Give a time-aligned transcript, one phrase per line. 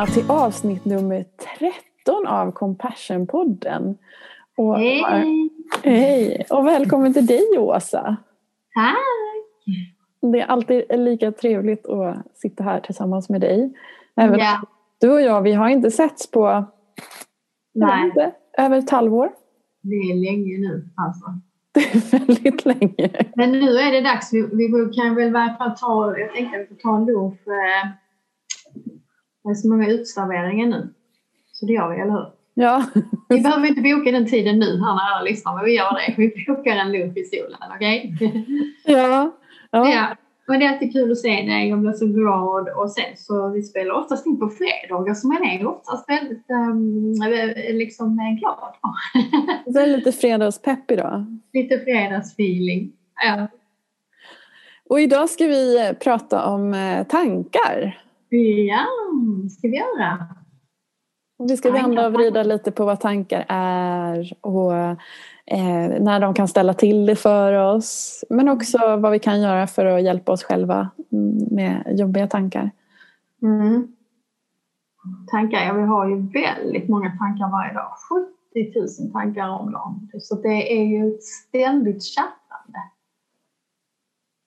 [0.00, 1.24] välkomna till avsnitt nummer
[2.04, 3.96] 13 av Compassion-podden.
[4.56, 5.50] Och, hej!
[5.82, 6.44] Hej!
[6.50, 8.16] Och välkommen till dig Åsa.
[8.74, 8.96] Tack!
[10.32, 13.72] Det är alltid lika trevligt att sitta här tillsammans med dig.
[14.16, 14.62] Även ja.
[15.00, 16.64] Du och jag, vi har inte setts på
[17.74, 18.04] Nej.
[18.04, 19.32] Inte, över ett halvår.
[19.82, 21.26] Det är länge nu alltså.
[21.72, 23.10] Det är väldigt länge.
[23.36, 24.32] Men nu är det dags.
[24.32, 27.38] Vi, vi kan väl i ta, jag tänkte att vi får ta en lunch.
[29.44, 30.94] Eh, det är så många utserveringar nu.
[31.52, 32.26] Så det gör vi, eller hur?
[32.54, 32.84] Ja.
[33.28, 36.14] Vi behöver inte boka den tiden nu här när alla lyssnar, men vi gör det.
[36.16, 38.14] Vi bokar en lunch i solen, okej?
[38.14, 38.44] Okay?
[38.84, 39.32] Ja.
[39.70, 39.90] ja.
[39.90, 40.16] ja.
[40.50, 41.68] Men det är alltid kul att se dig.
[41.68, 42.68] Jag blir så glad.
[42.68, 47.14] Och sen så vi spelar oftast in på fredagar så man är oftast väldigt um,
[47.78, 48.74] liksom glad.
[49.74, 51.40] det är lite fredagspepp idag.
[51.52, 52.92] Lite fredagsfeeling.
[53.24, 53.48] Ja.
[54.88, 58.02] Och idag ska vi prata om eh, tankar.
[58.30, 58.86] Ja,
[59.50, 60.26] ska vi göra.
[61.48, 66.48] Vi ska vända och vrida lite på vad tankar är och eh, när de kan
[66.48, 68.24] ställa till det för oss.
[68.30, 70.90] Men också vad vi kan göra för att hjälpa oss själva
[71.50, 72.70] med jobbiga tankar.
[73.42, 73.88] Mm.
[75.30, 77.92] Tankar, ja vi har ju väldigt många tankar varje dag.
[78.62, 80.10] 70 000 tankar om dagen.
[80.20, 82.39] Så det är ju ett ständigt chattande.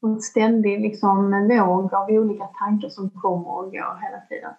[0.04, 4.52] Och en ständig liksom, våg av olika tankar som kommer och går hela tiden.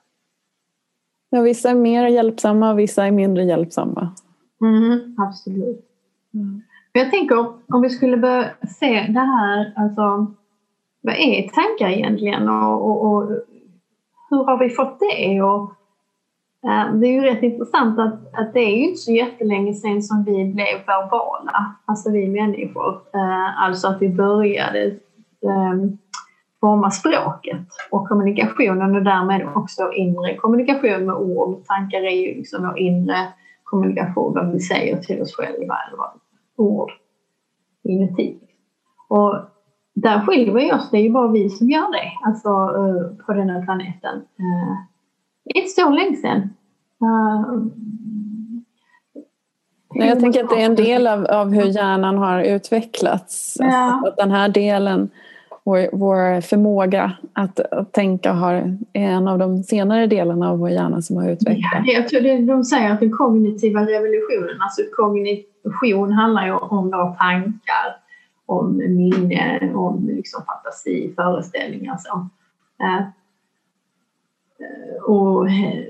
[1.31, 4.15] Ja, vissa är mer hjälpsamma och vissa är mindre hjälpsamma.
[4.61, 5.85] Mm, absolut.
[6.35, 6.63] Mm.
[6.93, 10.35] Jag tänker om vi skulle börja se det här, alltså
[11.01, 13.31] vad är tankar egentligen och, och, och
[14.31, 15.43] hur har vi fått det?
[15.43, 15.63] Och,
[16.65, 20.03] uh, det är ju rätt intressant att, att det är ju inte så jättelänge sedan
[20.03, 22.91] som vi blev verbala, alltså vi människor.
[23.15, 24.99] Uh, alltså att vi började
[25.45, 25.99] um,
[26.61, 31.65] forma språket och kommunikationen och därmed också inre kommunikation med ord.
[31.67, 33.17] Tankar är ju liksom vår inre
[33.65, 36.11] kommunikation, vad vi säger till oss själva eller vad
[36.57, 36.91] ord
[37.83, 38.39] inuti.
[39.09, 39.35] Och
[39.95, 43.33] där skiljer vi oss, det är ju bara vi som gör det, alltså uh, på
[43.33, 44.23] den här planeten.
[45.45, 46.51] Det är inte så länge sedan.
[47.03, 47.67] Uh,
[49.95, 53.57] jag tänker att det är en del av, av hur hjärnan har utvecklats.
[53.61, 53.67] Ja.
[53.67, 55.11] Alltså att den här delen
[55.65, 58.53] vår, vår förmåga att, att tänka har,
[58.93, 61.87] är en av de senare delarna av vår hjärna som har utvecklats.
[61.87, 66.91] Ja, jag tror det, de säger att den kognitiva revolutionen, alltså kognition handlar ju om
[66.91, 67.97] våra tankar,
[68.47, 72.29] om minne, om liksom fantasi, föreställningar så.
[72.83, 72.97] Eh,
[74.61, 75.85] eh, och eh,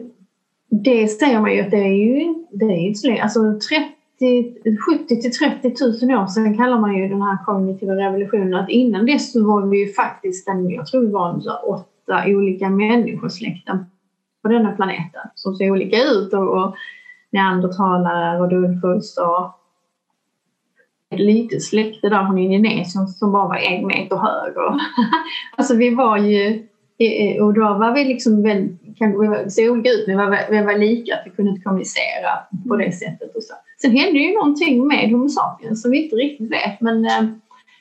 [0.68, 3.40] det säger man ju att det är ju det är inte så länge, alltså
[3.70, 8.70] 30 70 till 30 000 år sedan kallar man ju den här kognitiva revolutionen att
[8.70, 13.84] innan dess så var vi ju faktiskt en, jag tror vi var åtta olika människosläkten
[14.42, 16.74] på denna planeten som ser olika ut och, och
[17.30, 19.60] neandertalare och dunfuls och
[21.10, 24.56] ett litet släkte där från Indonesien som bara var en meter hög.
[24.56, 24.80] Och
[25.56, 26.66] alltså vi var ju,
[27.40, 30.62] och då var vi liksom väldigt kan, vi såg olika ut men vi var, vi
[30.62, 32.30] var lika, att vi kunde inte kommunicera
[32.68, 33.36] på det sättet.
[33.36, 33.54] Och så.
[33.80, 37.24] Sen hände ju någonting med Homo sapiens som vi inte riktigt vet men eh,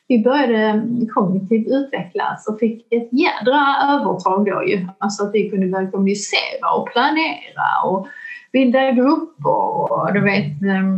[0.08, 3.62] vi började kognitivt utvecklas och fick ett jädra
[3.94, 4.88] övertag då ju.
[4.98, 8.08] Alltså att vi kunde börja kommunicera och planera och
[8.52, 10.96] bilda grupper och du vet ehm,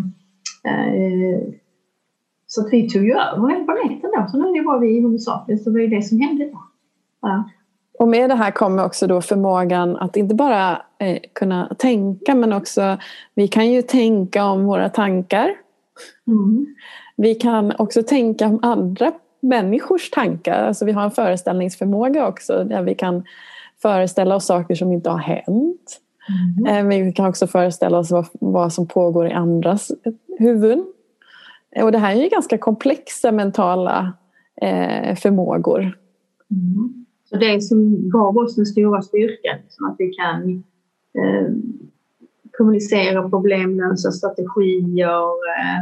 [0.64, 1.40] eh,
[2.48, 4.28] så att vi tog ju över hela planeten då.
[4.32, 6.64] Så nu var vi Homo sapiens, det var ju det som hände då.
[7.22, 7.50] Ja.
[8.00, 12.54] Och med det här kommer också då förmågan att inte bara eh, kunna tänka men
[12.54, 12.98] också
[13.36, 15.54] vi kan ju tänka om våra tankar.
[16.28, 16.66] Mm.
[17.16, 20.68] Vi kan också tänka om andra människors tankar.
[20.68, 23.24] Alltså vi har en föreställningsförmåga också där vi kan
[23.82, 26.02] föreställa oss saker som inte har hänt.
[26.68, 26.92] Mm.
[26.92, 29.92] Eh, vi kan också föreställa oss vad, vad som pågår i andras
[30.40, 30.86] huvuden.
[31.82, 34.14] Och det här är ju ganska komplexa mentala
[34.62, 35.98] eh, förmågor.
[36.52, 37.05] Mm.
[37.30, 40.64] Så det som gav oss den stora styrkan, liksom att vi kan
[41.18, 41.48] eh,
[42.58, 45.28] kommunicera, problemlösa strategier.
[45.58, 45.80] Eh,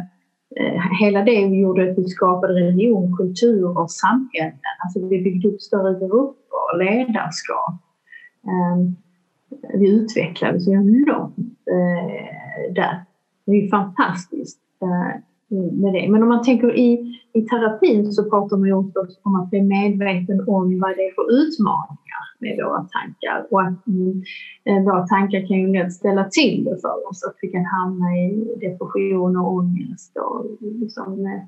[0.55, 4.59] eh hela det gjorde att vi skapade religion, kultur och samhällen.
[4.83, 7.75] Alltså vi byggde upp större grupper, ledarskap.
[8.47, 8.77] Eh,
[9.79, 11.37] vi utvecklades enormt
[11.71, 13.05] eh, där.
[13.45, 14.59] Det är ju fantastiskt.
[14.81, 15.21] Eh,
[15.53, 16.11] med det.
[16.11, 19.61] Men om man tänker i, i terapin så pratar man ju också om att bli
[19.61, 24.23] medveten om vad det är för utmaningar med våra tankar och att mm,
[24.65, 28.17] eh, våra tankar kan ju lätt ställa till det för oss, att vi kan hamna
[28.17, 31.47] i depression och ångest och liksom med,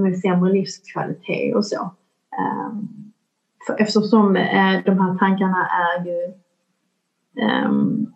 [0.00, 1.90] med sämre livskvalitet och så.
[2.38, 3.12] Um,
[3.66, 6.32] för eftersom uh, de här tankarna är ju
[7.36, 8.06] Um,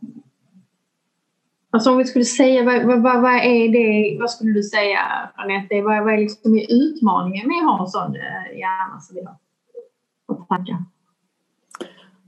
[1.70, 5.00] alltså om vi skulle säga, vad, vad, vad, är det, vad skulle du säga
[5.34, 9.24] Anette, vad, vad är liksom utmaningen med att ha en sån eh, hjärna som vi
[9.24, 9.36] har?
[10.28, 10.84] Och tankar?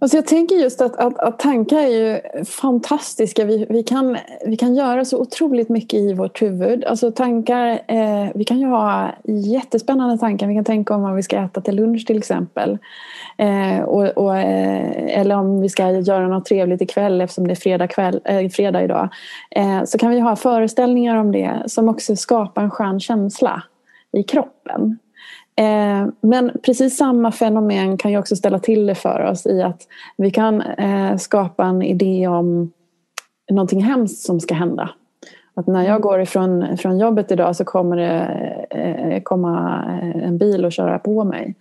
[0.02, 3.44] Alltså jag tänker just att, att, att, tankar är ju fantastiska.
[3.44, 4.16] Vi, vi, kan,
[4.46, 6.84] vi kan göra så otroligt mycket i vårt huvud.
[6.84, 10.46] Alltså tankar, eh, vi kan ju ha jättespännande tankar.
[10.46, 12.78] Vi kan tänka om vad vi ska äta till lunch till exempel.
[13.38, 17.56] Eh, och, och eh, eller om vi ska göra något trevligt ikväll eftersom det är
[17.56, 19.08] fredag, kväll, eh, fredag idag.
[19.50, 23.62] Eh, så kan vi ha föreställningar om det som också skapar en skön känsla
[24.12, 24.98] i kroppen.
[25.56, 29.82] Eh, men precis samma fenomen kan ju också ställa till det för oss i att
[30.16, 32.72] vi kan eh, skapa en idé om
[33.50, 34.90] någonting hemskt som ska hända.
[35.54, 38.20] Att när jag går ifrån från jobbet idag så kommer det
[38.70, 39.84] eh, komma
[40.22, 41.54] en bil och köra på mig.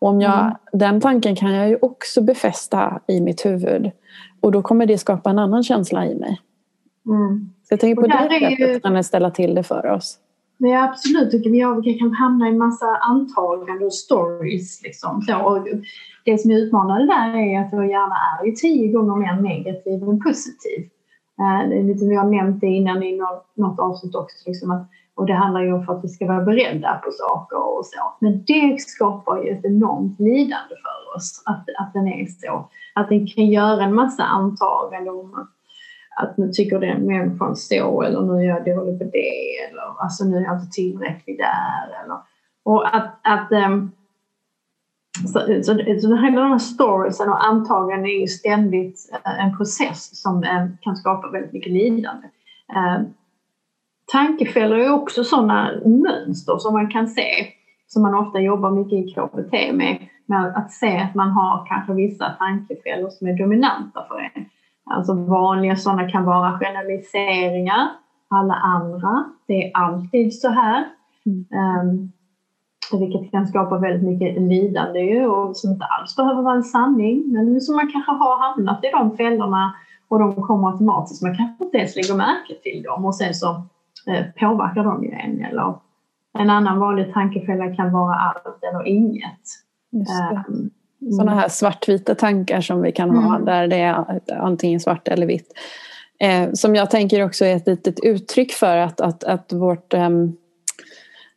[0.00, 0.54] Och om jag, mm.
[0.72, 3.90] Den tanken kan jag ju också befästa i mitt huvud.
[4.40, 6.40] Och då kommer det skapa en annan känsla i mig.
[7.06, 7.52] Mm.
[7.68, 8.80] Så jag tänker på det sättet ju...
[8.80, 10.18] kan det ställa till det för oss.
[10.58, 11.34] Ja, absolut.
[11.84, 14.82] Vi kan hamna i en massa antaganden och stories.
[14.82, 15.22] Liksom.
[15.22, 15.66] Så, och
[16.24, 20.02] det som är utmanande där är att vår hjärna är ju tio gånger mer negativ
[20.02, 20.90] än positiv.
[21.40, 24.36] Eh, det är lite, vi har nämnt det innan i något, något avsnitt också.
[24.46, 27.78] Liksom att, och det handlar ju om för att vi ska vara beredda på saker
[27.78, 28.14] och så.
[28.20, 32.68] Men det skapar ju ett enormt lidande för oss att, att den är så.
[32.94, 35.55] Att den kan göra en massa antaganden om att
[36.16, 40.24] att nu tycker den människan så eller nu är jag dålig på det eller alltså
[40.24, 42.04] nu är jag inte tillräcklig där.
[42.04, 42.18] Eller,
[42.64, 43.90] och att, att um,
[45.32, 50.22] så, så, så hela de här storiesen och antaganden är ju ständigt eh, en process
[50.22, 52.28] som eh, kan skapa väldigt mycket lidande.
[52.76, 53.04] Ehm,
[54.12, 57.46] tankefällor är också sådana mönster som man kan se
[57.86, 61.92] som man ofta jobbar mycket i KBT med, med att se att man har kanske
[61.92, 64.44] vissa tankefällor som är dominanta för en.
[64.90, 67.88] Alltså vanliga sådana kan vara generaliseringar.
[68.30, 70.84] Alla andra, det är alltid så här.
[71.26, 71.90] Mm.
[71.90, 72.12] Um,
[72.92, 77.32] vilket kan skapa väldigt mycket lidande och som inte alls behöver vara en sanning.
[77.32, 79.74] Men som man kanske har hamnat i de fällorna
[80.08, 81.22] och de kommer automatiskt.
[81.22, 83.48] Man kanske inte ens lägger märke till dem och sen så
[84.06, 85.44] eh, påverkar de ju en.
[85.44, 85.74] Eller
[86.38, 89.40] en annan vanlig tankefälla kan vara allt eller inget.
[89.92, 90.70] Um,
[91.00, 93.44] sådana här svartvita tankar som vi kan ha mm.
[93.44, 95.52] där det är antingen svart eller vitt.
[96.18, 100.10] Eh, som jag tänker också är ett litet uttryck för att, att, att vårt, eh,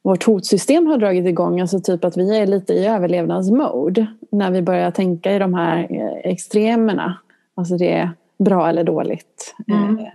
[0.04, 1.62] vårt hotsystem har dragit igång.
[1.62, 5.88] Alltså typ att vi är lite i överlevnadsmode när vi börjar tänka i de här
[5.90, 7.18] eh, extremerna.
[7.56, 9.56] Alltså det är bra eller dåligt.
[9.68, 10.00] Mm.
[10.00, 10.06] Eh,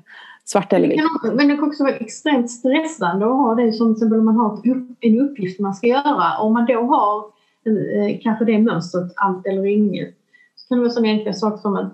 [0.44, 1.00] svart eller vitt.
[1.34, 4.36] Men det kan också vara extremt stressande att ha det som till exempel om man
[4.36, 4.60] har
[5.00, 6.38] en uppgift man ska göra.
[6.38, 7.33] Om man då har Eh,
[7.66, 10.14] Eh, kanske det mönstret, allt eller inget.
[10.56, 11.92] Så kan det vara sådana enkla saker som att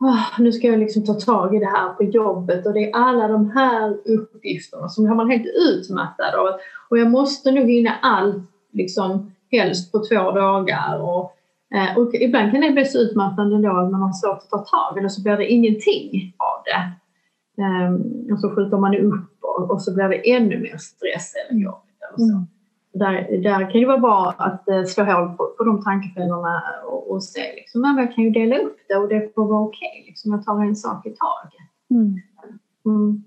[0.00, 2.96] oh, nu ska jag liksom ta tag i det här på jobbet och det är
[2.96, 6.48] alla de här uppgifterna som man helt utmattad av.
[6.90, 11.00] Och jag måste nog hinna allt liksom helst på två dagar.
[11.00, 11.32] Och,
[11.76, 14.58] eh, och ibland kan det bli så utmattande då att man har svårt att ta
[14.58, 16.92] tag i det så blir det ingenting av det.
[17.62, 21.60] Um, och så skjuter man upp och, och, så blir det ännu mer stress eller
[21.60, 21.82] jobb.
[22.00, 22.32] Eller så.
[22.32, 22.46] Mm
[22.98, 27.10] där, där kan det vara bra att eh, slå hål på, på de tankefällorna och,
[27.10, 29.88] och se liksom, att jag kan ju dela upp det och det får vara okej.
[29.88, 31.68] Okay, liksom, jag tar en sak i taget.
[31.90, 32.20] Mm.
[32.86, 33.24] Mm.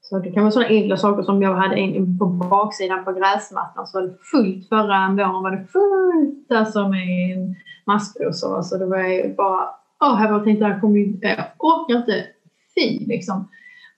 [0.00, 3.86] Så det kan vara sådana enkla saker som jag hade en, på baksidan på gräsmattan
[3.86, 7.54] så var det fullt förra våren var det fullt alltså med
[7.86, 8.56] massrosor.
[8.56, 9.68] Alltså det var ju bara,
[10.00, 12.26] åh, jag bara tänkte jag kommer jag orkar inte,
[12.74, 13.48] fy liksom.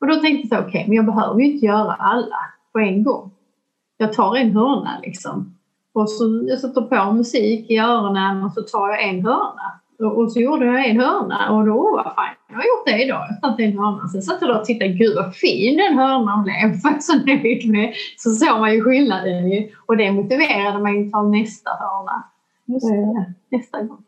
[0.00, 2.38] Och då tänkte jag okej, okay, men jag behöver ju inte göra alla
[2.72, 3.30] på en gång
[3.96, 5.56] jag tar en hörna liksom.
[5.92, 9.80] Och så jag sätter på musik i öronen och så tar jag en hörna.
[9.98, 13.02] Och, och så gjorde jag en hörna och då var fine, jag har gjort det
[13.04, 13.26] idag.
[13.28, 14.08] Jag tagit en hörna.
[14.08, 16.54] Sen satt jag där och tittade, gud vad fin den hörnan blev.
[16.84, 17.94] Jag så nöjd med.
[18.16, 19.70] Så såg man ju skillnaden ju.
[19.86, 22.24] Och det motiverade mig att ta nästa hörna.
[22.68, 24.04] Eh, nästa gång.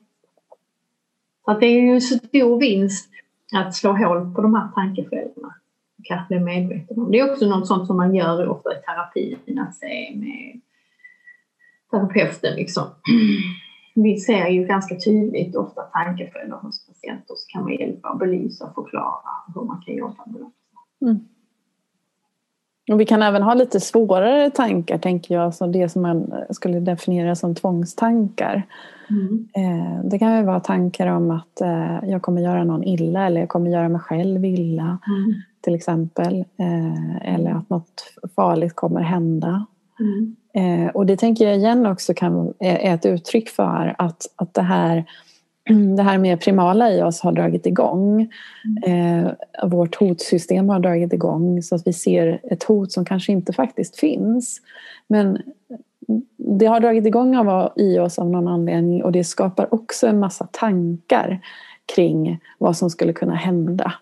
[1.44, 3.10] Så att det är ju en stor vinst
[3.54, 5.54] att slå hål på de här tankefällorna
[6.08, 7.10] kanske bli medveten om.
[7.10, 10.60] Det är också något sånt som man gör ofta i terapin, att se med
[11.90, 12.84] terapeuten liksom.
[13.94, 18.64] Vi ser ju ganska tydligt ofta tankefällor hos patienter så kan man hjälpa och belysa
[18.64, 20.52] och förklara hur man kan jobba med dem.
[21.02, 21.18] Mm.
[22.92, 26.80] Och vi kan även ha lite svårare tankar, tänker jag, så det som man skulle
[26.80, 28.62] definiera som tvångstankar.
[29.10, 29.48] Mm.
[29.56, 33.40] Eh, det kan ju vara tankar om att eh, jag kommer göra någon illa eller
[33.40, 34.98] jag kommer göra mig själv illa.
[35.06, 36.44] Mm till exempel.
[36.56, 39.66] Eh, eller att något farligt kommer hända.
[40.00, 40.36] Mm.
[40.54, 44.62] Eh, och det tänker jag igen också kan, är ett uttryck för att, att det
[44.62, 45.04] här
[45.96, 48.28] det här med primala i oss har dragit igång.
[48.84, 49.26] Mm.
[49.26, 53.52] Eh, vårt hotsystem har dragit igång så att vi ser ett hot som kanske inte
[53.52, 54.60] faktiskt finns.
[55.06, 55.38] Men
[56.36, 60.18] det har dragit igång av, i oss av någon anledning och det skapar också en
[60.18, 61.40] massa tankar
[61.94, 63.92] kring vad som skulle kunna hända.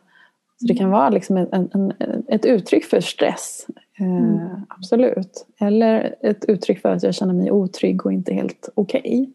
[0.59, 1.93] Så det kan vara liksom en, en,
[2.29, 3.67] ett uttryck för stress.
[3.99, 4.49] Eh, mm.
[4.69, 5.47] absolut.
[5.61, 9.01] Eller ett uttryck för att jag känner mig otrygg och inte helt okej.
[9.01, 9.27] Okay.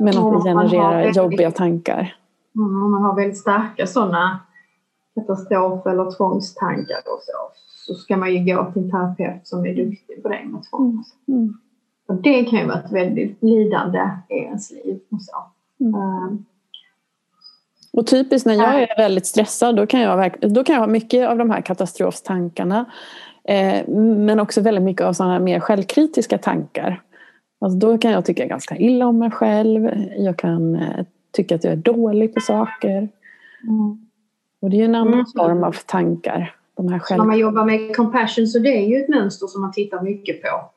[0.00, 2.16] Men att det genererar väldigt, jobbiga tankar.
[2.54, 4.40] Mm, om man har väldigt starka sådana
[5.14, 7.50] katastrof eller tvångstankar och så,
[7.86, 11.04] så ska man ju gå till en terapeut som är duktig på det med tvång.
[11.28, 11.40] Mm.
[11.40, 11.58] mm.
[12.08, 15.00] Och det kan ju vara ett väldigt lidande i ens liv.
[15.10, 15.36] Och så.
[15.84, 16.44] Mm.
[17.96, 21.28] Och typiskt när jag är väldigt stressad då kan jag, då kan jag ha mycket
[21.28, 22.84] av de här katastrofstankarna.
[23.44, 27.02] Eh, men också väldigt mycket av sådana mer självkritiska tankar.
[27.60, 29.90] Alltså då kan jag tycka ganska illa om mig själv.
[30.16, 33.08] Jag kan eh, tycka att jag är dålig på saker.
[33.62, 34.08] Mm.
[34.60, 35.26] Och det är en annan mm.
[35.36, 36.54] form av tankar.
[36.76, 37.18] De här själv...
[37.18, 40.42] När man jobbar med compassion så det är ju ett mönster som man tittar mycket
[40.42, 40.70] på.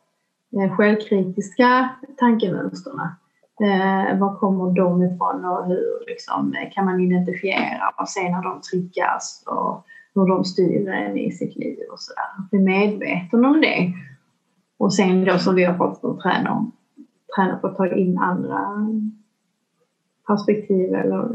[0.59, 3.15] Eh, självkritiska tankemönsterna.
[3.61, 8.61] Eh, var kommer de ifrån och hur liksom, kan man identifiera och se när de
[8.61, 9.85] triggas och
[10.15, 12.49] hur de styr en i sitt liv och sådär.
[12.51, 13.93] Bli medveten om det.
[14.77, 16.71] Och sen då som vi har fått att träna, om,
[17.35, 18.87] träna på att ta in andra
[20.27, 21.29] perspektiv eller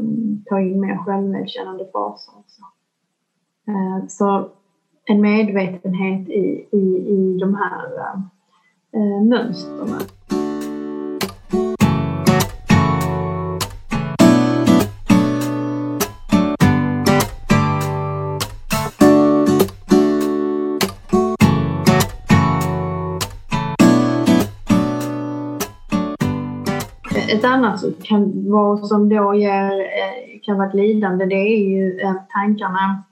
[0.45, 2.61] ta in mer självmedkännande faser också.
[3.67, 4.49] Eh, så
[5.05, 8.13] en medvetenhet i, i, i de här
[8.93, 10.14] eh, mönstren.
[27.35, 31.99] Ett annat kan vara som då ger, eh, kan vara ett lidande det är ju
[31.99, 33.03] eh, tankarna.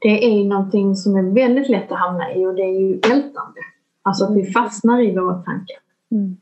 [0.00, 3.60] Det är någonting som är väldigt lätt att hamna i och det är ju ältande.
[4.02, 5.76] Alltså att vi fastnar i våra tankar.
[6.10, 6.36] Mm.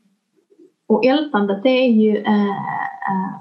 [0.87, 3.39] Och ältandet det är ju äh, äh,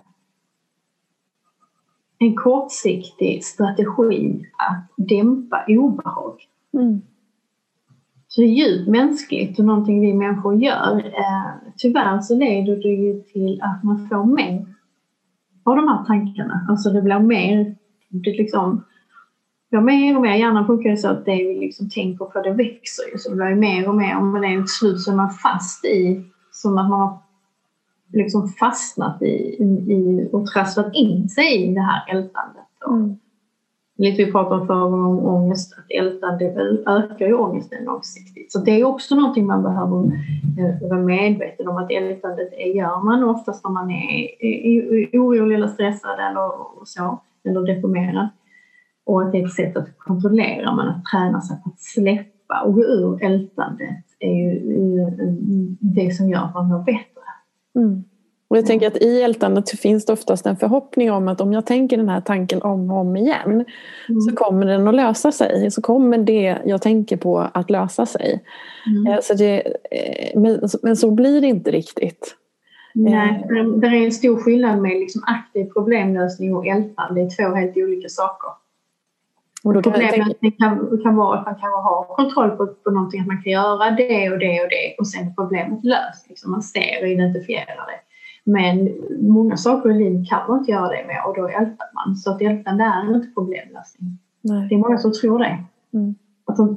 [2.18, 6.36] en kortsiktig strategi att dämpa obehag.
[6.74, 7.02] Mm.
[8.34, 10.98] Så djupt mänskligt och någonting vi människor gör.
[11.06, 14.66] Eh, tyvärr så leder det ju till att man får mer
[15.64, 16.66] av de här tankarna.
[16.68, 17.76] Alltså det blir mer,
[18.08, 18.84] det liksom
[19.70, 20.34] blir mer och mer.
[20.34, 23.18] Hjärnan funkar så att det vi liksom tänker på det växer ju.
[23.18, 24.20] Så det blir mer och mer.
[24.20, 27.18] Och det är ett slut så är man fast i, som att man har
[28.12, 29.56] liksom fastnat i,
[29.92, 32.66] i och trasslat in sig i det här ältandet.
[32.88, 33.18] Mm
[33.98, 38.52] lite vi pratade om förra gången om ångest, att älta det ökar ju ångesten långsiktigt.
[38.52, 40.04] Så det är också någonting man behöver
[40.58, 44.28] eh, vara medveten om att ältandet gör man oftast när man är
[45.20, 46.50] orolig eller stressad eller
[46.84, 48.28] så, eller deprimerad.
[49.04, 52.62] Och att det är ett sätt att kontrollera, men att träna sig på att släppa
[52.64, 54.60] och gå ur ältandet är ju
[55.80, 57.22] det som gör att man mår bättre.
[57.74, 58.04] Mm.
[58.52, 61.66] Och jag tänker att i ältandet finns det oftast en förhoppning om att om jag
[61.66, 63.50] tänker den här tanken om och om igen
[64.08, 64.20] mm.
[64.20, 65.70] så kommer den att lösa sig.
[65.70, 68.44] Så kommer det jag tänker på att lösa sig.
[68.86, 69.12] Mm.
[69.12, 70.40] Eh, så det, eh,
[70.82, 72.36] men, så blir det inte riktigt.
[72.94, 73.66] Nej, eh.
[73.66, 77.20] det är en stor skillnad med liksom aktiv problemlösning och ältande.
[77.20, 78.48] Det är två helt olika saker.
[79.64, 80.56] Och då kan Problemet tänka...
[80.58, 83.90] kan, kan vara att man kan ha kontroll på, på någonting, att man kan göra
[83.90, 86.28] det och det och det och sen är problemet löst.
[86.28, 88.11] Liksom man ser och identifierar det.
[88.44, 88.88] Men
[89.20, 92.16] många saker i livet kan man inte göra det med och då ältar man.
[92.16, 94.18] Så att ältande är inte problemlösning.
[94.40, 94.68] Nej.
[94.68, 95.64] Det är många som tror det.
[95.92, 96.14] Mm.
[96.44, 96.76] Alltså,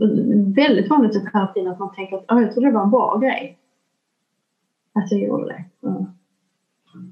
[0.55, 3.57] väldigt vanligt i terapin att man tänker att jag trodde det var en bra grej.
[4.93, 5.87] Att jag gjorde det.
[5.87, 6.05] Mm.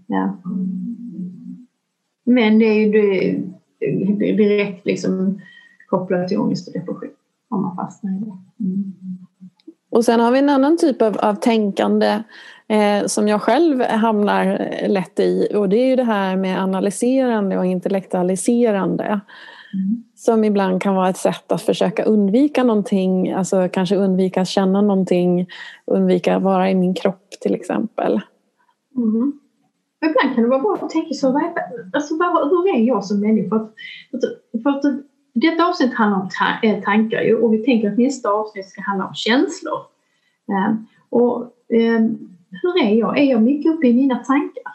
[0.08, 0.38] Ja.
[2.24, 5.42] Men det är ju det, direkt liksom
[5.88, 7.10] kopplat till ångest och depression
[7.50, 8.64] om man fastnar i det.
[8.64, 8.94] Mm.
[9.94, 12.24] Och sen har vi en annan typ av, av tänkande
[12.68, 17.58] eh, som jag själv hamnar lätt i och det är ju det här med analyserande
[17.58, 19.04] och intellektualiserande.
[19.04, 20.04] Mm.
[20.16, 24.82] Som ibland kan vara ett sätt att försöka undvika någonting, alltså kanske undvika att känna
[24.82, 25.48] någonting,
[25.86, 28.22] undvika att vara i min kropp till exempel.
[28.96, 29.34] Mm.
[30.06, 31.54] Ibland kan det vara bra att tänka så, vad är,
[31.94, 32.14] alltså,
[32.50, 33.70] hur är jag som människa?
[34.12, 37.98] För att, för att detta avsnitt handlar om ta eh, tankar och vi tänker att
[37.98, 39.80] nästa avsnitt ska handla om känslor.
[40.50, 42.30] Ehm, och ehm,
[42.62, 43.18] hur är jag?
[43.18, 44.74] Är jag mycket uppe i mina tankar?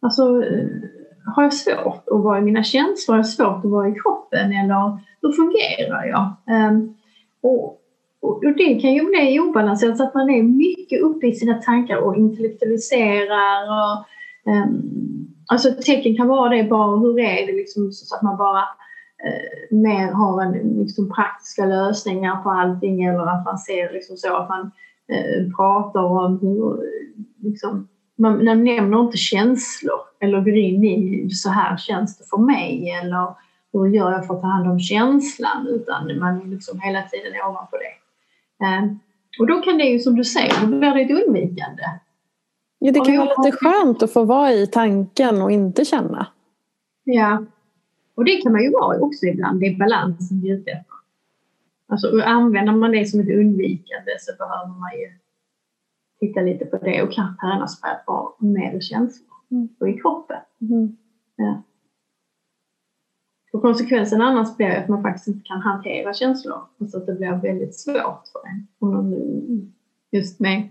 [0.00, 0.66] Alltså, eh,
[1.34, 3.14] har jag svårt att vara i mina känslor?
[3.14, 4.52] Har jag svårt att vara i kroppen?
[4.52, 6.32] Eller hur fungerar jag?
[6.56, 6.94] Ehm,
[7.40, 7.80] och,
[8.20, 11.96] och, det kan ju bli obalanserat så att man är mycket uppe i sina tankar
[11.96, 14.06] och intellektualiserar och
[14.44, 18.64] Um, alltså tecken kan vara det bara, hur är det liksom så att man bara
[19.24, 24.36] eh, mer har en, liksom, praktiska lösningar på allting eller att man ser liksom så
[24.36, 24.70] att man
[25.08, 26.80] eh, pratar om hur
[27.50, 32.38] liksom, man, man nämner inte känslor eller går in i så här känns det för
[32.38, 33.34] mig eller
[33.72, 37.32] hur gör jag för att ta hand om känslan utan man är liksom hela tiden
[37.48, 37.96] ovanpå det.
[38.66, 38.84] Eh,
[39.38, 41.82] och då kan det ju som du säger, då blir det ett undvikande.
[42.78, 46.26] Ja, det kan vara lite skönt att få vara i tanken och inte känna.
[47.04, 47.44] Ja,
[48.20, 50.94] och det kan man ju vara också ibland, det är balansen vi är ute efter.
[51.86, 55.08] Alltså använder man det som ett undvikande så behöver man ju
[56.20, 59.68] titta lite på det och kanske på att vara mer känslor mm.
[59.80, 60.36] och i kroppen.
[60.60, 60.96] Mm.
[61.36, 61.62] Ja.
[63.52, 66.60] Och konsekvensen annars blir att man faktiskt inte kan hantera känslor.
[66.80, 69.72] Alltså att det blir väldigt svårt för en.
[70.10, 70.68] Just med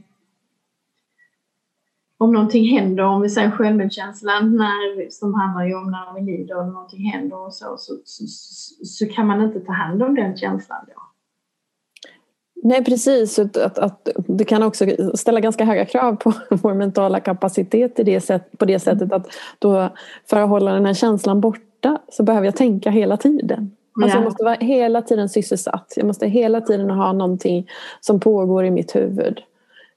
[2.21, 6.57] om någonting händer, om vi säger självmedkänslan när, som handlar ju om när vi lider
[6.57, 8.25] och någonting händer och så, så, så,
[8.85, 11.01] så, kan man inte ta hand om den känslan då.
[12.63, 17.19] Nej precis, att, att, att, det kan också ställa ganska höga krav på vår mentala
[17.19, 19.27] kapacitet i det sätt, på det sättet att
[19.59, 19.89] då
[20.29, 23.71] för att hålla den här känslan borta så behöver jag tänka hela tiden.
[24.03, 25.93] Alltså jag måste vara hela tiden sysselsatt.
[25.95, 29.41] Jag måste hela tiden ha någonting som pågår i mitt huvud.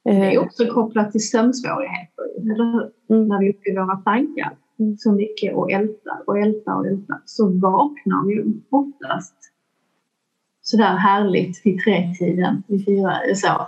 [0.05, 2.91] Det är eh, också kopplat till sömnsvårigheter, eller hur?
[3.17, 3.29] Mm.
[3.29, 4.57] När vi är uppe i våra tankar
[4.99, 9.35] så mycket och ältar och ältar och ältar så vaknar vi oftast
[10.63, 13.67] sådär härligt vid tretiden, vid fyra så.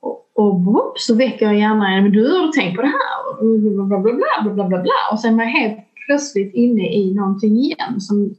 [0.00, 3.44] Och, och whoop, så väcker hjärnan en, men du har du tänkt på det här?
[3.70, 4.92] Bla bla bla, bla, bla, bla, bla.
[5.12, 8.34] Och sen är man helt plötsligt inne i någonting igen som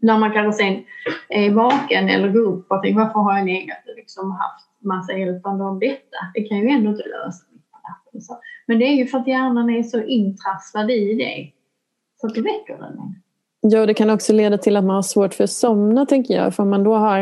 [0.00, 0.84] när man kanske sen
[1.28, 5.12] är vaken eller går upp och tänker varför har jag legat och liksom haft massa
[5.12, 6.16] hjälpande om detta?
[6.34, 8.28] Det kan ju ändå inte lösa mitt
[8.66, 11.52] Men det är ju för att hjärnan är så intrasslad i det
[12.20, 13.14] så att det väcker den.
[13.60, 16.54] Ja, det kan också leda till att man har svårt för att somna tänker jag.
[16.54, 17.20] För man då har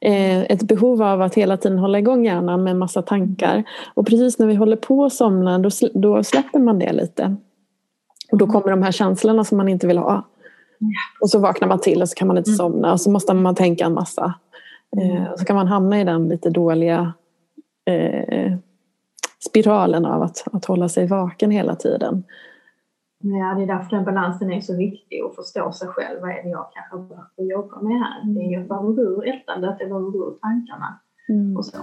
[0.00, 3.64] eh, ett behov av att hela tiden hålla igång hjärnan med en massa tankar.
[3.94, 7.36] Och precis när vi håller på att somna då, då släpper man det lite.
[8.32, 10.24] Och då kommer de här känslorna som man inte vill ha.
[11.20, 12.56] Och så vaknar man till och så kan man inte mm.
[12.56, 14.34] somna och så måste man tänka en massa.
[14.96, 17.12] Eh, så kan man hamna i den lite dåliga
[17.84, 18.52] eh,
[19.48, 22.24] spiralen av att, att hålla sig vaken hela tiden.
[23.18, 26.20] Ja, det är därför den balansen är så viktig att förstå sig själv.
[26.20, 28.34] Vad är det jag kanske behöver jobba med här?
[28.34, 31.56] Det är ju behöver gå ur ältandet, det behöver gå ur tankarna mm.
[31.56, 31.78] och så.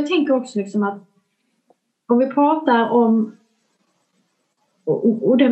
[0.00, 0.98] Jag tänker också liksom att
[2.08, 3.32] om vi pratar om
[4.84, 5.48] och, det,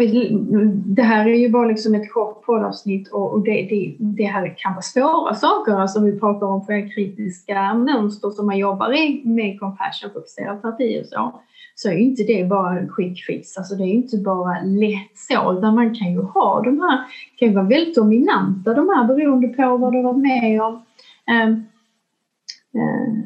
[0.85, 4.55] det, här är ju bara liksom ett kort poddavsnitt och, och det, det, det, här
[4.59, 5.73] kan vara svåra saker.
[5.73, 11.41] Alltså vi pratar om självkritiska mönster som man jobbar i med compassion-fokuserad terapi och så.
[11.75, 13.57] Så är inte det bara en quick fix.
[13.57, 15.59] Alltså det är inte bara lätt så.
[15.59, 16.99] Utan man kan ju ha de här,
[17.39, 20.75] kan ju vara väldigt dominanta de här beroende på vad du varit med om.
[21.45, 21.65] Um,
[22.75, 23.25] uh,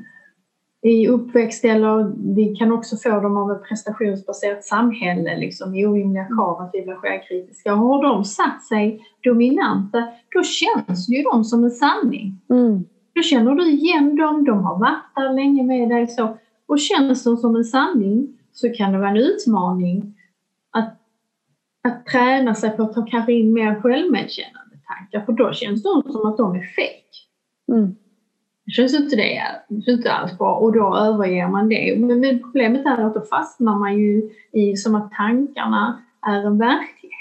[0.82, 6.24] i uppväxt eller vi kan också få dem av ett prestationsbaserat samhälle, liksom i orimliga
[6.24, 7.72] krav att vi blir självkritiska.
[7.74, 12.40] Och har de satt sig dominanta, då känns ju de som en sanning.
[12.50, 12.84] Mm.
[13.14, 16.36] Då känner du igen dem, de har varit där länge med dig så.
[16.66, 20.14] Och känns de som en sanning så kan det vara en utmaning
[20.70, 20.98] att,
[21.82, 26.02] att träna sig på att ta kanske in mer självmedkännande tankar, för då känns de
[26.12, 27.28] som att de är fejk.
[27.72, 27.96] Mm
[28.70, 31.98] känns inte det känns inte alls bra och då överger man det.
[31.98, 37.12] Men, problemet är att då fastnar man ju i som att tankarna är en verklighet.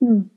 [0.00, 0.28] Mm.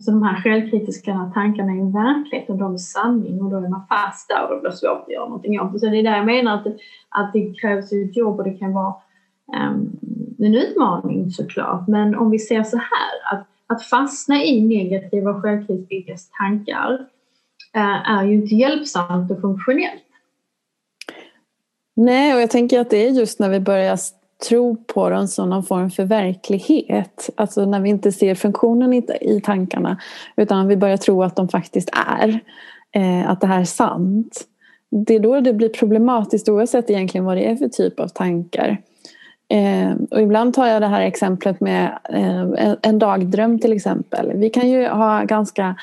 [0.00, 3.68] Så de här självkritiska tankarna är en verklighet och de är sanning och då är
[3.68, 5.78] man fast där och då blir det svårt att göra någonting åt det.
[5.78, 6.76] Så det är där jag menar att det,
[7.08, 8.94] att det krävs ett jobb och det kan vara
[9.70, 9.98] um,
[10.38, 11.88] en utmaning såklart.
[11.88, 17.06] Men om vi ser så här att, att fastna i negativa självkritiska tankar
[17.76, 20.02] Eh, är ju inte hjälpsamt och funktionellt.
[21.96, 23.98] Nej, och jag tänker att det är just när vi börjar
[24.48, 27.30] tro på dem som någon form för verklighet.
[27.34, 30.00] Alltså när vi inte ser funktionen i, tankarna
[30.36, 32.40] utan vi börjar tro att de faktiskt är.
[32.92, 34.44] Eh, att det här är sant.
[34.90, 38.82] Det är då det blir problematiskt oavsett egentligen vad det är för typ av tankar.
[39.48, 41.98] Eh, och ibland tar jag det här exemplet med
[42.82, 44.32] en dagdröm till exempel.
[44.34, 45.76] Vi kan ju ha ganska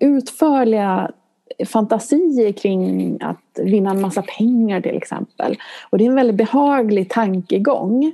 [0.00, 1.10] utförliga
[1.66, 5.56] fantasier kring att vinna en massa pengar till exempel.
[5.90, 8.12] Och det är en väldigt behaglig tankegång.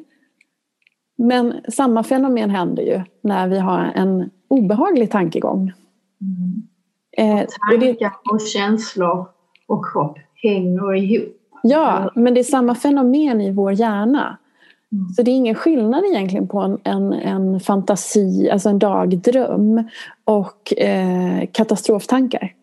[1.19, 5.73] Men samma fenomen händer ju när vi har en obehaglig tankegång.
[6.21, 6.69] Mm.
[7.17, 9.27] Eh, tankar och känslor
[9.67, 11.35] och kropp hänger ihop.
[11.63, 14.39] Ja, men det är samma fenomen i vår hjärna.
[14.93, 15.09] Mm.
[15.09, 19.89] Så det är ingen skillnad egentligen på en, en, en fantasi, alltså en dagdröm
[20.25, 22.55] och eh, katastroftankar.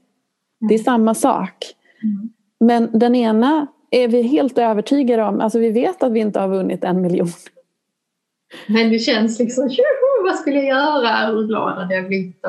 [0.70, 1.56] Det är samma sak.
[2.04, 2.30] Mm.
[2.60, 6.48] Men den ena är vi helt övertygade om, alltså vi vet att vi inte har
[6.48, 7.28] vunnit en miljon.
[8.68, 9.70] Men det känns liksom,
[10.24, 11.28] vad skulle jag göra?
[11.28, 12.42] Hur glad hade jag blivit?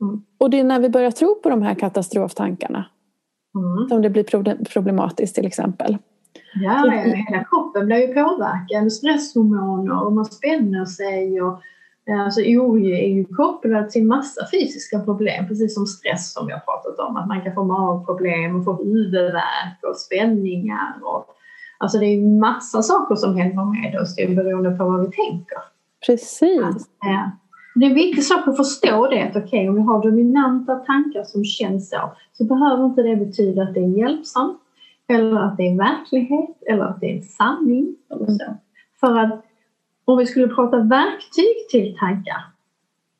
[0.00, 0.22] Mm.
[0.38, 2.84] Och det är när vi börjar tro på de här katastroftankarna
[3.54, 3.88] mm.
[3.88, 5.98] som det blir problematiskt till exempel.
[6.54, 8.92] Ja, ja, hela kroppen blir ju påverkad.
[8.92, 11.42] Stresshormoner och man spänner sig.
[11.42, 11.62] Och,
[12.10, 16.60] alltså, oro är ju kopplat till massa fysiska problem, precis som stress som vi har
[16.60, 17.16] pratat om.
[17.16, 20.94] Att man kan få magproblem och få huvudvärk och spänningar.
[21.02, 21.26] Och,
[21.78, 25.10] alltså det är massa saker som händer med oss, det är beroende på vad vi
[25.10, 25.58] tänker.
[26.06, 26.62] Precis.
[26.62, 26.88] Alltså.
[27.74, 30.74] Det är en viktig sak att förstå det att okej, okay, om vi har dominanta
[30.74, 34.58] tankar som känns så, så behöver inte det betyda att det är hjälpsamt
[35.08, 37.96] eller att det är verklighet eller att det är sanning.
[38.10, 38.56] Eller så.
[39.00, 39.44] För att
[40.04, 42.46] om vi skulle prata verktyg till tankar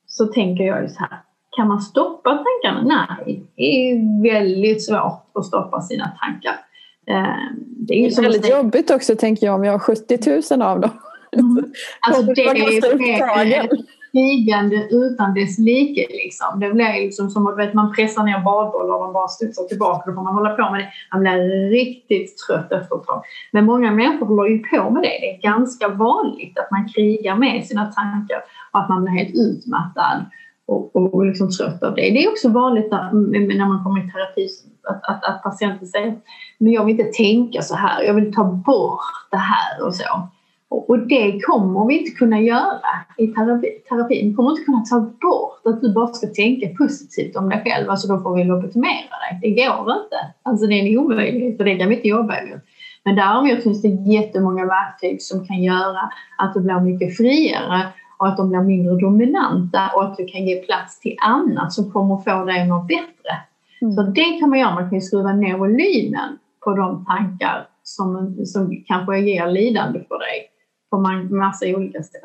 [0.07, 1.19] så tänker jag ju så här.
[1.57, 2.83] Kan man stoppa tankarna?
[2.83, 6.61] Nej, det är väldigt svårt att stoppa sina tankar.
[7.07, 10.55] Eh, det är, ju det är väldigt jobbigt också tänker jag om jag har 70
[10.57, 10.91] 000 av dem.
[11.33, 11.73] Mm.
[12.01, 13.69] Alltså det är
[14.13, 16.07] stigande utan dess like.
[16.11, 16.61] Liksom.
[16.61, 20.11] Det blir liksom som att vet, man pressar ner badbollar och de bara studsar tillbaka.
[20.11, 20.89] Då får man hålla på med det.
[21.13, 23.23] Man blir riktigt trött efter ett tag.
[23.53, 25.19] Men många människor håller ju på med det.
[25.21, 28.41] Det är ganska vanligt att man krigar med sina tankar
[28.73, 30.25] och att man blir helt utmattad
[30.67, 32.03] och, och, liksom trött av det.
[32.03, 34.49] Det är också vanligt mm, när man kommer i terapi
[34.91, 36.17] att, att, att patienten säger
[36.59, 40.29] men jag vill inte tänka så här, jag vill ta bort det här och så.
[40.73, 42.81] Och det kommer vi inte kunna göra
[43.19, 43.69] i terapi.
[43.89, 44.37] terapin.
[44.37, 47.91] Kommer inte kunna ta bort att du bara ska tänka positivt om dig själv.
[47.91, 49.41] Alltså då får vi lobotomera dig.
[49.43, 50.17] Det går inte.
[50.43, 52.61] Alltså det är en omöjlighet och det kan vi inte jobba emot.
[53.05, 57.87] Men däremot finns det jättemånga verktyg som kan göra att du blir mycket friare
[58.19, 61.93] och att de blir mindre dominanta och att du kan ge plats till annat som
[61.93, 63.35] kommer få dig att må bättre.
[63.83, 63.95] Mm.
[63.95, 64.75] Så det kan man göra.
[64.75, 70.52] Man kan skruva ner volymen på de tankar som, som kanske ger lidande för dig
[70.93, 70.99] på
[71.37, 72.23] massa olika sätt.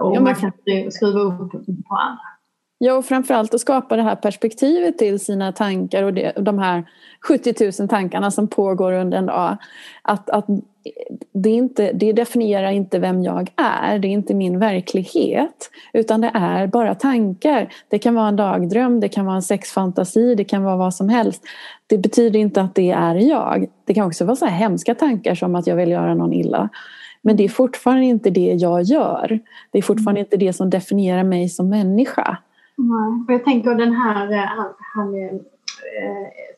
[0.00, 0.52] Och ja, man kan
[0.90, 1.52] skruva upp
[1.88, 2.32] på andra.
[2.84, 6.84] Ja, och framförallt att skapa det här perspektivet till sina tankar och det, de här
[7.28, 9.56] 70 000 tankarna som pågår under en dag.
[10.02, 10.46] Att, att
[11.34, 15.70] det, inte, det definierar inte vem jag är, det är inte min verklighet.
[15.92, 17.72] Utan det är bara tankar.
[17.88, 21.08] Det kan vara en dagdröm, det kan vara en sexfantasi, det kan vara vad som
[21.08, 21.42] helst.
[21.86, 23.66] Det betyder inte att det är jag.
[23.84, 26.68] Det kan också vara så här hemska tankar som att jag vill göra någon illa.
[27.22, 29.40] Men det är fortfarande inte det jag gör.
[29.70, 30.26] Det är fortfarande mm.
[30.26, 32.38] inte det som definierar mig som människa.
[32.76, 33.24] Nej.
[33.28, 35.38] Och jag tänker den här, eh, han, han eh,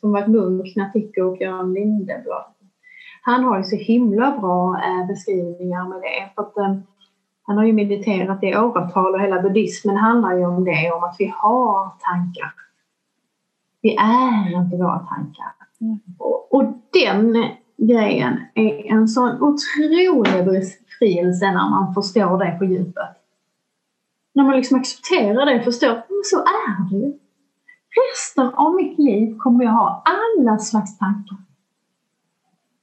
[0.01, 2.45] som varit munk, Natiko och Björn Lindeblad.
[3.23, 6.35] Han har ju så himla bra eh, beskrivningar med det.
[6.35, 6.77] För att, eh,
[7.43, 11.17] han har ju mediterat i åratal och hela buddhismen handlar ju om det, om att
[11.19, 12.53] vi har tankar.
[13.83, 15.53] Vi är inte våra tankar.
[15.81, 16.01] Mm.
[16.19, 17.45] Och, och den
[17.87, 23.09] grejen är en sån otrolig befrielse när man förstår det på djupet.
[24.35, 27.19] När man liksom accepterar det och förstår att så är det ju.
[28.11, 31.37] Resten av mitt liv kommer jag ha alla slags tankar.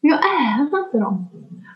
[0.02, 1.28] Jag är inte dem.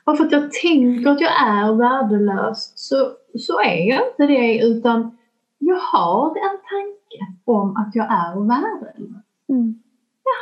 [0.06, 4.60] Bara för att jag tänker att jag är värdelös så, så är jag inte det
[4.60, 5.18] utan
[5.58, 9.24] jag har en tanke om att jag är värdelös.
[9.50, 9.80] Mm.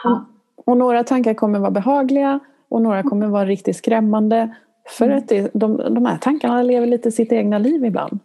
[0.04, 0.26] Jaha.
[0.56, 2.39] Och några tankar kommer vara behagliga
[2.74, 4.56] och några kommer vara riktigt skrämmande.
[4.98, 5.18] För mm.
[5.18, 8.20] att det, de, de här tankarna lever lite sitt egna liv ibland.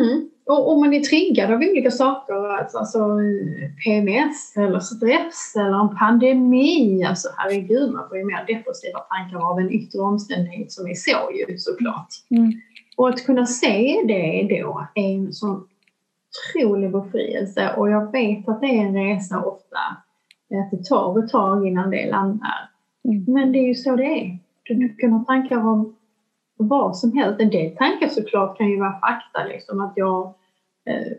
[0.00, 0.28] Mm.
[0.46, 2.98] Och om man är triggad av olika saker, alltså, alltså
[3.84, 9.58] PMS eller stress eller en pandemi, alltså herregud man får ju mer depressiva tankar av
[9.58, 12.08] en yttre omständighet som är så ju såklart.
[12.30, 12.52] Mm.
[12.96, 15.64] Och att kunna se det då är en sån
[16.54, 19.78] otrolig befrielse och jag vet att det är en resa ofta,
[20.64, 22.73] att det tar ett tag innan det landar.
[23.04, 23.24] Mm.
[23.26, 24.38] Men det är ju så det är.
[24.62, 25.96] Du kan ha tankar om
[26.56, 27.40] vad som helst.
[27.40, 30.34] En del tankar såklart kan ju vara fakta, liksom att jag
[30.86, 31.12] eh,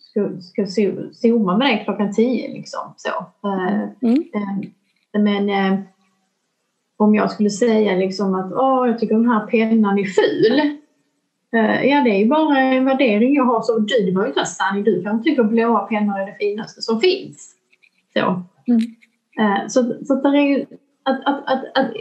[0.00, 0.66] ska, ska
[1.12, 2.48] zooma med dig klockan tio.
[2.48, 3.08] Liksom, så.
[3.48, 4.24] Eh, mm.
[4.34, 4.70] eh,
[5.20, 5.50] men
[6.96, 10.78] om jag skulle säga liksom att Åh, jag tycker den här pennan är ful.
[11.54, 13.62] Eh, ja, det är ju bara en värdering jag har.
[13.62, 14.84] Så du behöver inte vara sanning.
[14.84, 17.54] Du kan tycka att blåa pennor är det finaste som finns.
[18.12, 18.80] Så, mm.
[19.40, 20.66] Eh, så, så det är ju
[21.06, 21.92] att, att, att, att,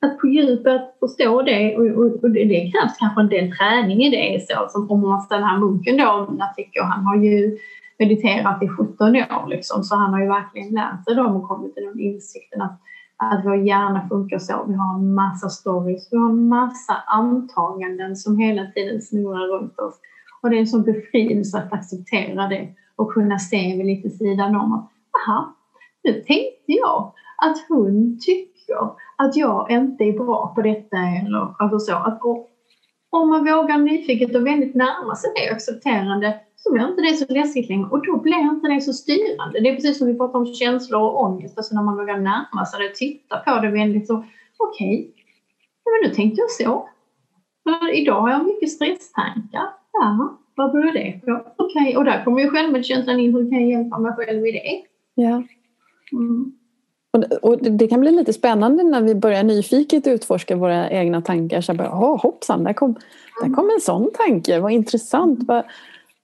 [0.00, 4.10] att på djupet förstå det och, och, och det krävs kanske en del träning i
[4.10, 4.46] det.
[4.46, 7.58] Så, som om den här munken då, Natiko, han har ju
[7.98, 11.74] mediterat i 17 år liksom, så han har ju verkligen lärt sig dem och kommit
[11.74, 12.80] till den insikten att,
[13.16, 14.64] att vår hjärna funkar så.
[14.68, 19.78] Vi har en massa stories, vi har en massa antaganden som hela tiden snurrar runt
[19.78, 19.94] oss.
[20.42, 24.56] Och det är en sån befrielse att acceptera det och kunna se vid lite sidan
[24.56, 25.56] om att aha,
[26.04, 27.12] nu tänkte jag
[27.44, 31.96] att hon tyckte tycker att jag inte är bra på detta eller alltså så.
[31.96, 32.20] Att,
[33.10, 37.34] om man vågar nyfiket och väldigt närma sig det accepterande så blir inte det så
[37.34, 39.60] läskigt längre och då blir inte det så styrande.
[39.60, 42.66] Det är precis som vi pratar om känslor och ångest, alltså när man vågar närma
[42.66, 44.24] sig det och titta på det väldigt så
[44.56, 45.12] okej, okay,
[45.84, 46.88] men nu tänkte jag så.
[47.62, 49.68] För idag har jag mycket stresstankar.
[49.92, 51.52] Ja, vad beror det på?
[51.56, 53.34] Okej, okay, och där kommer ju självmedkänslan in.
[53.34, 54.82] Hur kan jag hjälpa mig själv i det?
[55.14, 55.42] Ja.
[56.12, 56.52] Mm.
[57.42, 61.60] Och, det kan bli lite spännande när vi börjar nyfiket utforska våra egna tankar.
[61.60, 62.96] Så bara, oh, hoppsan, där kom,
[63.42, 64.60] där kom en sån tanke.
[64.60, 65.40] Vad intressant.
[65.42, 65.64] Vad,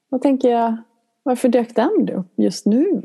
[0.09, 0.77] vad tänker jag?
[1.23, 3.03] Varför dök den upp just nu?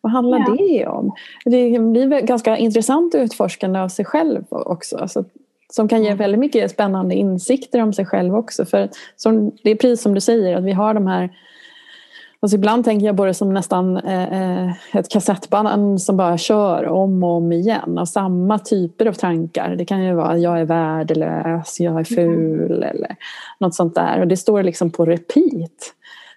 [0.00, 0.56] Vad handlar ja.
[0.58, 1.12] det om?
[1.44, 5.08] Det blir ganska intressant utforskande av sig själv också.
[5.08, 5.24] Så,
[5.72, 6.18] som kan ge mm.
[6.18, 8.64] väldigt mycket spännande insikter om sig själv också.
[8.64, 11.30] För som, det är precis som du säger, att vi har de här
[12.40, 16.86] Alltså ibland tänker jag på det som nästan eh, eh, ett kassettband som bara kör
[16.86, 19.76] om och om igen av samma typer av tankar.
[19.76, 22.82] Det kan ju vara jag är värdelös, jag är ful mm.
[22.82, 23.16] eller
[23.60, 24.20] något sånt där.
[24.20, 25.94] Och det står liksom på repeat.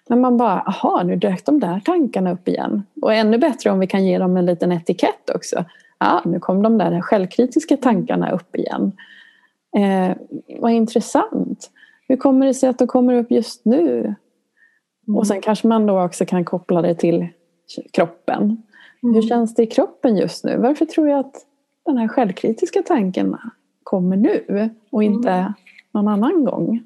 [0.08, 2.82] Men man bara, aha, nu dök de där tankarna upp igen.
[3.02, 5.64] Och ännu bättre om vi kan ge dem en liten etikett också.
[5.98, 8.92] Ja, nu kom de där självkritiska tankarna upp igen.
[9.76, 10.16] Eh,
[10.60, 11.70] vad intressant.
[12.08, 14.14] Hur kommer det sig att de kommer upp just nu?
[15.08, 15.18] Mm.
[15.18, 17.26] Och sen kanske man då också kan koppla det till
[17.92, 18.42] kroppen.
[19.02, 19.14] Mm.
[19.14, 20.56] Hur känns det i kroppen just nu?
[20.56, 21.34] Varför tror jag att
[21.86, 23.36] den här självkritiska tanken
[23.82, 25.52] kommer nu och inte mm.
[25.92, 26.82] någon annan gång?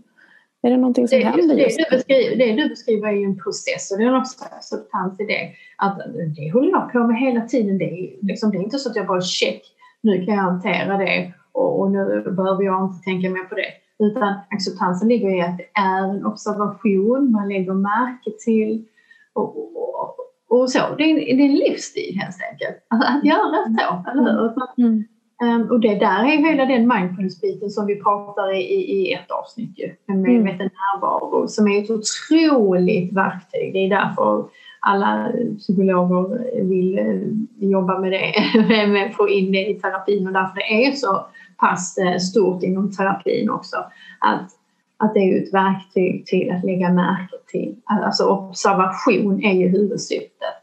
[0.62, 3.24] Är det någonting som det, händer just, det, du beskriver, det du beskriver är ju
[3.24, 5.50] en process och det är också substans i det.
[5.76, 5.98] Att
[6.36, 7.78] det håller jag på med hela tiden.
[7.78, 9.62] Det är, liksom, det är inte så att jag bara check,
[10.00, 13.72] nu kan jag hantera det och, och nu behöver jag inte tänka mer på det.
[13.98, 18.84] Utan acceptansen ligger i att det är en observation, man lägger märke till
[19.32, 20.16] och, och,
[20.48, 20.78] och så.
[20.98, 22.76] Det är, en, det är en livsstil helt enkelt.
[22.88, 24.84] Att, att göra så, eller hur?
[24.84, 25.04] Mm.
[25.42, 29.78] Um, och det där är hela den mindfulness-biten som vi pratar i, i, ett avsnitt
[29.78, 30.70] ju, med medveten mm.
[30.72, 33.72] närvaro som är ett otroligt verktyg.
[33.72, 34.44] Det är därför
[34.80, 38.32] alla psykologer vill eh, jobba med det,
[38.88, 41.26] med att få in det i terapin och därför det är så
[41.56, 43.76] pass eh, stort inom terapin också.
[44.20, 44.50] Att,
[44.96, 47.76] att det är ett verktyg till att lägga märke till.
[47.84, 50.54] Alltså observation är ju huvudsyftet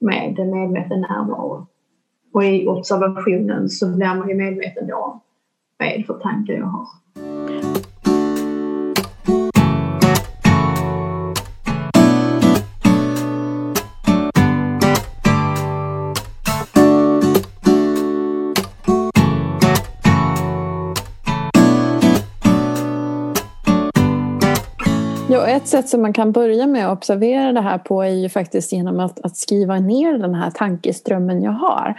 [0.00, 1.66] med medveten närvaro.
[2.32, 5.20] Och i observationen så blir man ju medveten då om
[5.78, 6.88] vad är det för tankar jag har.
[25.56, 28.72] Ett sätt som man kan börja med att observera det här på är ju faktiskt
[28.72, 31.94] genom att, att skriva ner den här tankeströmmen jag har.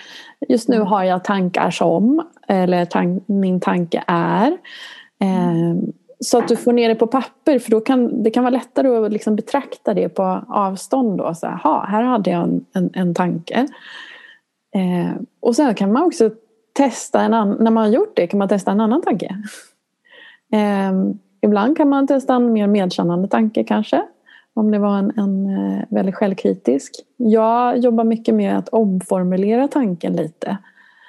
[0.49, 0.87] Just nu mm.
[0.87, 4.47] har jag tankar som, eller tank, min tanke är.
[5.21, 5.75] Eh,
[6.19, 8.87] så att du får ner det på papper för då kan det kan vara lättare
[8.87, 11.17] att liksom betrakta det på avstånd.
[11.17, 11.35] Då.
[11.35, 13.67] Så, aha, här hade jag en, en, en tanke.
[14.75, 16.31] Eh, och sen kan man också
[16.73, 19.35] testa en annan, när man har gjort det kan man testa en annan tanke.
[20.53, 20.91] Eh,
[21.43, 24.01] Ibland kan man testa en mer medkännande tanke kanske.
[24.53, 26.95] Om det var en, en eh, väldigt självkritisk.
[27.17, 30.57] Jag jobbar mycket med att omformulera tanken lite.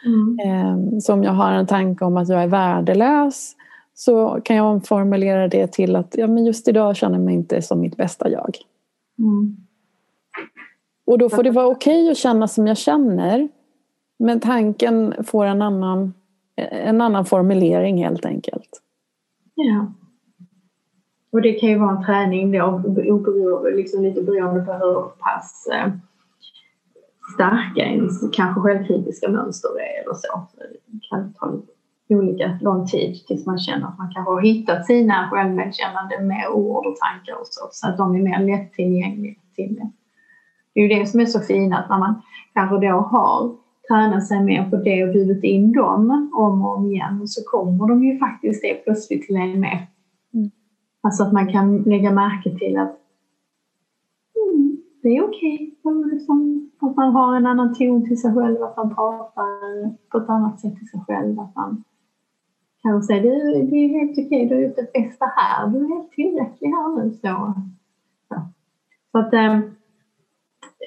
[0.06, 0.38] Mm.
[0.44, 3.52] Ehm, så om jag har en tanke om att jag är värdelös
[3.94, 7.62] så kan jag omformulera det till att ja, men just idag känner jag mig inte
[7.62, 8.56] som mitt bästa jag.
[9.18, 9.56] Mm.
[11.06, 13.48] Och då får det vara okej okay att känna som jag känner.
[14.18, 16.14] Men tanken får en annan,
[16.56, 18.80] en annan formulering helt enkelt.
[19.54, 19.86] Ja.
[21.34, 22.82] Och det kan ju vara en träning då,
[23.76, 25.92] liksom lite beroende på hur pass eh,
[27.34, 30.46] starka ens kanske självkritiska mönster är eller så.
[30.86, 31.52] Det kan ta
[32.08, 36.86] olika lång tid tills man känner att man kanske har hittat sina självmedkännande med ord
[36.86, 39.90] och tankar och så, så att de är mer lättillgängliga till det.
[40.74, 43.56] Det är ju det som är så fint att när man kanske då har
[43.88, 47.88] tränat sig mer på det och bjudit in dem om och om igen så kommer
[47.88, 49.86] de ju faktiskt det plötsligt till en med
[51.04, 52.96] Alltså att man kan lägga märke till att
[54.36, 55.74] mm, det är okej.
[55.82, 56.12] Okay.
[56.12, 60.28] Liksom, att man har en annan ton till sig själv, att man pratar på ett
[60.28, 61.40] annat sätt till sig själv.
[61.40, 61.84] Att man
[62.82, 64.48] kan säga det, det är helt okej, okay.
[64.48, 65.68] du har gjort det bästa här.
[65.68, 67.10] Du är helt tillräcklig här nu.
[67.10, 67.54] Så,
[68.28, 68.40] så.
[69.12, 69.58] så att, eh,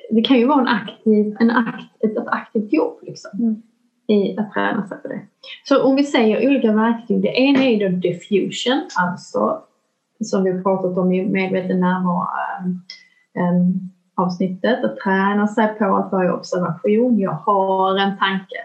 [0.09, 3.61] det kan ju vara en aktiv, en akt, ett, ett aktivt jobb liksom, mm.
[4.07, 5.21] i att träna sig på det.
[5.63, 7.21] Så om vi säger olika verktyg.
[7.21, 9.66] Det ena är då diffusion, alltså
[10.21, 12.27] som vi har pratat om i medveten närvaro
[13.39, 14.83] um, avsnittet.
[14.83, 17.19] Att träna sig på att vara i observation.
[17.19, 18.55] Jag har en tanke.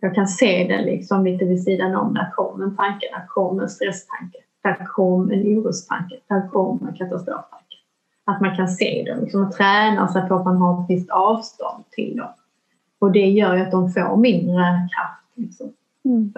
[0.00, 2.14] Jag kan se den liksom lite vid sidan om.
[2.14, 4.38] Där kom en tanke, där kom en stresstanke.
[4.62, 7.76] Där kom en orostanke, där kom en katastroftanke.
[8.24, 11.10] Att man kan se dem, liksom att träna sig på att man har ett visst
[11.10, 12.28] avstånd till dem.
[12.98, 15.24] Och det gör ju att de får mindre kraft.
[15.34, 15.72] Liksom.
[16.04, 16.32] Mm.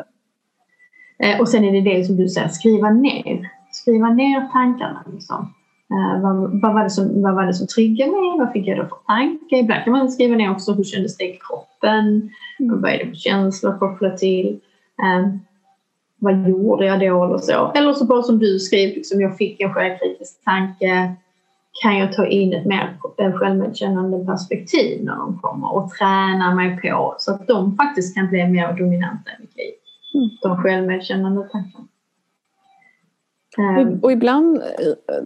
[1.19, 3.51] Eh, och sen är det det som du säger, skriva ner.
[3.81, 5.05] Skriva ner tankarna.
[5.13, 5.55] Liksom.
[5.95, 8.39] Uh, vad, vad, var det som, vad var det som triggade mig?
[8.39, 9.57] Vad fick jag då för tanke?
[9.57, 12.31] Ibland kan man skriva ner också hur kändes det i kroppen?
[12.61, 12.81] Mm.
[12.81, 14.61] Vad är det för känslor kopplat till?
[15.03, 15.41] Um,
[16.19, 17.25] vad gjorde jag då?
[17.25, 17.73] Eller så.
[17.75, 21.15] Eller så bara som du skrev, liksom, jag fick en självkritisk tanke.
[21.83, 22.99] Kan jag ta in ett mer
[23.33, 28.49] självmedkännande perspektiv när de kommer och träna mig på så att de faktiskt kan bli
[28.49, 29.75] mer dominanta i mitt liv.
[30.15, 30.31] Mm.
[30.43, 31.87] De självmedkännande tankarna.
[33.59, 34.63] Um, och ibland eh,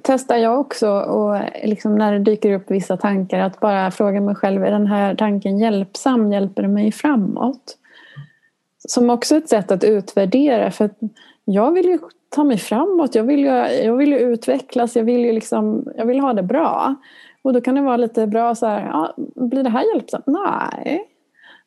[0.03, 4.35] testar jag också och liksom när det dyker upp vissa tankar att bara fråga mig
[4.35, 6.33] själv, är den här tanken hjälpsam?
[6.33, 7.79] Hjälper den mig framåt?
[8.79, 10.99] Som också ett sätt att utvärdera för att
[11.45, 13.51] jag vill ju ta mig framåt, jag vill ju,
[13.85, 16.95] jag vill ju utvecklas, jag vill ju liksom, jag vill ha det bra.
[17.43, 20.27] Och då kan det vara lite bra så här, ja, blir det här hjälpsamt?
[20.27, 21.09] Nej.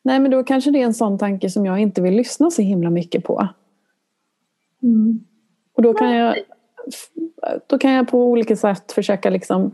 [0.02, 2.62] Nej men då kanske det är en sån tanke som jag inte vill lyssna så
[2.62, 3.48] himla mycket på.
[4.84, 5.20] Mm.
[5.78, 6.36] Och då kan jag,
[7.68, 9.72] då kan jag på olika sätt försöka liksom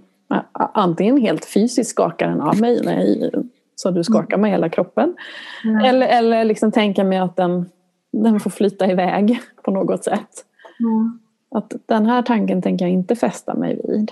[0.73, 3.31] antingen helt fysiskt skaka den av mig nej,
[3.75, 5.15] så du skakar med hela kroppen.
[5.63, 5.85] Mm.
[5.85, 7.65] Eller, eller liksom tänka mig att den,
[8.11, 10.45] den får flyta iväg på något sätt.
[10.79, 11.19] Mm.
[11.55, 14.11] Att den här tanken tänker jag inte fästa mig vid.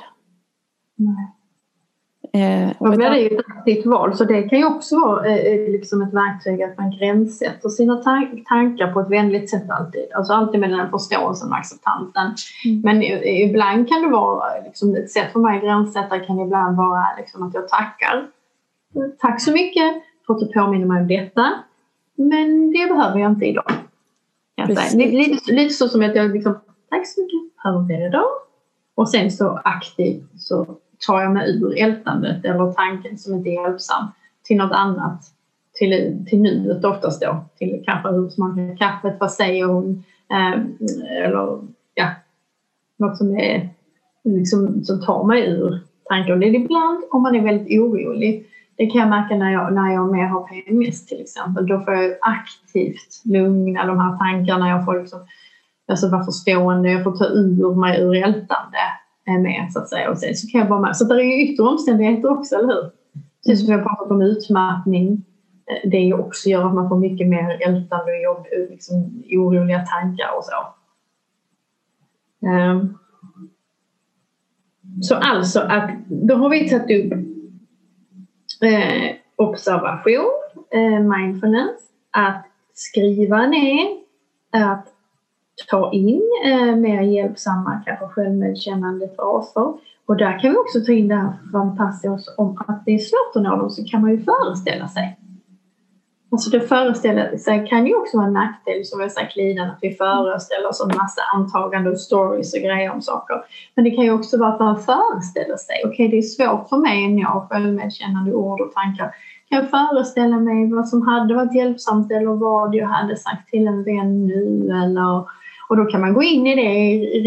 [0.96, 1.36] Nej.
[2.34, 5.54] Eh, ja, det är ju ett aktivt val så det kan ju också vara eh,
[5.54, 10.06] eh, liksom ett verktyg att man gränssätter sina tan tankar på ett vänligt sätt alltid.
[10.16, 12.36] Alltså alltid med den förståelsen och acceptansen.
[12.66, 12.82] Mm.
[12.82, 17.06] Men ibland kan det vara, liksom, ett sätt för mig att gränssätta kan ibland vara
[17.18, 18.28] liksom, att jag tackar.
[19.20, 19.94] Tack så mycket
[20.28, 21.54] för att du påminner mig om detta.
[22.16, 23.72] Men det behöver jag inte idag.
[24.56, 28.28] Jag lite, lite så som att jag liksom, tack så mycket, behöver det idag.
[28.96, 33.64] Och sen så aktivt så tar jag mig ur ältandet eller tanken som inte är
[33.64, 34.08] hjälpsam
[34.44, 35.24] till något annat.
[35.74, 37.46] Till, till nuet oftast då.
[37.58, 40.04] Till kanske hur smakar kaffet, vad säger hon?
[40.32, 40.62] Eh,
[41.26, 41.60] eller
[41.94, 42.08] ja,
[42.98, 43.70] något som, är,
[44.24, 46.40] liksom, som tar mig ur tanken.
[46.40, 48.48] Det är ibland om man är väldigt orolig.
[48.76, 51.68] Det kan jag märka när jag, när jag mer har PMS till exempel.
[51.68, 54.70] Då får jag aktivt lugna de här tankarna.
[54.70, 55.20] Jag får liksom,
[55.88, 58.78] alltså vara förstående, jag får ta ur mig ur ältande
[59.40, 60.10] med så att säga.
[60.10, 60.98] Och sen så kan jag vara med.
[60.98, 62.92] Så det är ju yttre omständigheter också, eller hur?
[63.46, 65.26] Precis som vi har pratat om utmattning.
[65.72, 69.86] Eh, det också gör att man får mycket mer ältande och jobb, eh, liksom, oroliga
[69.86, 70.52] tankar och så.
[72.48, 72.98] Um.
[75.02, 77.14] Så alltså att då har vi tagit upp
[78.64, 80.32] eh, observation,
[80.72, 83.88] eh, mindfulness, att skriva ner,
[84.52, 84.88] att
[85.68, 89.74] ta in eh, mer hjälpsamma, kanske självmedkännande fraser.
[90.06, 93.36] Och där kan vi också ta in det här fantastiska om att det är svårt
[93.36, 95.18] att nå dem så kan man ju föreställa sig.
[96.32, 99.78] Alltså det föreställa sig kan ju också vara en nackdel som jag sagt innan att
[99.82, 103.36] vi föreställer oss en massa antaganden och stories och grejer om saker.
[103.76, 106.70] Men det kan ju också vara att man föreställer sig, okej okay, det är svårt
[106.70, 109.16] för mig att nå självmedkännande ord och tankar.
[109.50, 113.68] Kan jag föreställa mig vad som hade varit hjälpsamt eller vad jag hade sagt till
[113.68, 115.26] en vän nu eller
[115.72, 116.70] och då kan man gå in i det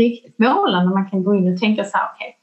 [0.02, 0.94] riktigt målande.
[0.94, 2.28] Man kan gå in och tänka så här, okej.
[2.28, 2.34] Okay,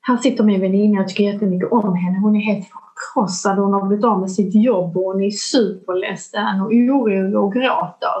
[0.00, 2.18] här sitter min väninna, jag tycker jättemycket om henne.
[2.18, 6.60] Hon är helt förkrossad, hon har blivit av med sitt jobb och hon är superledsen
[6.60, 8.18] och orolig och gråter.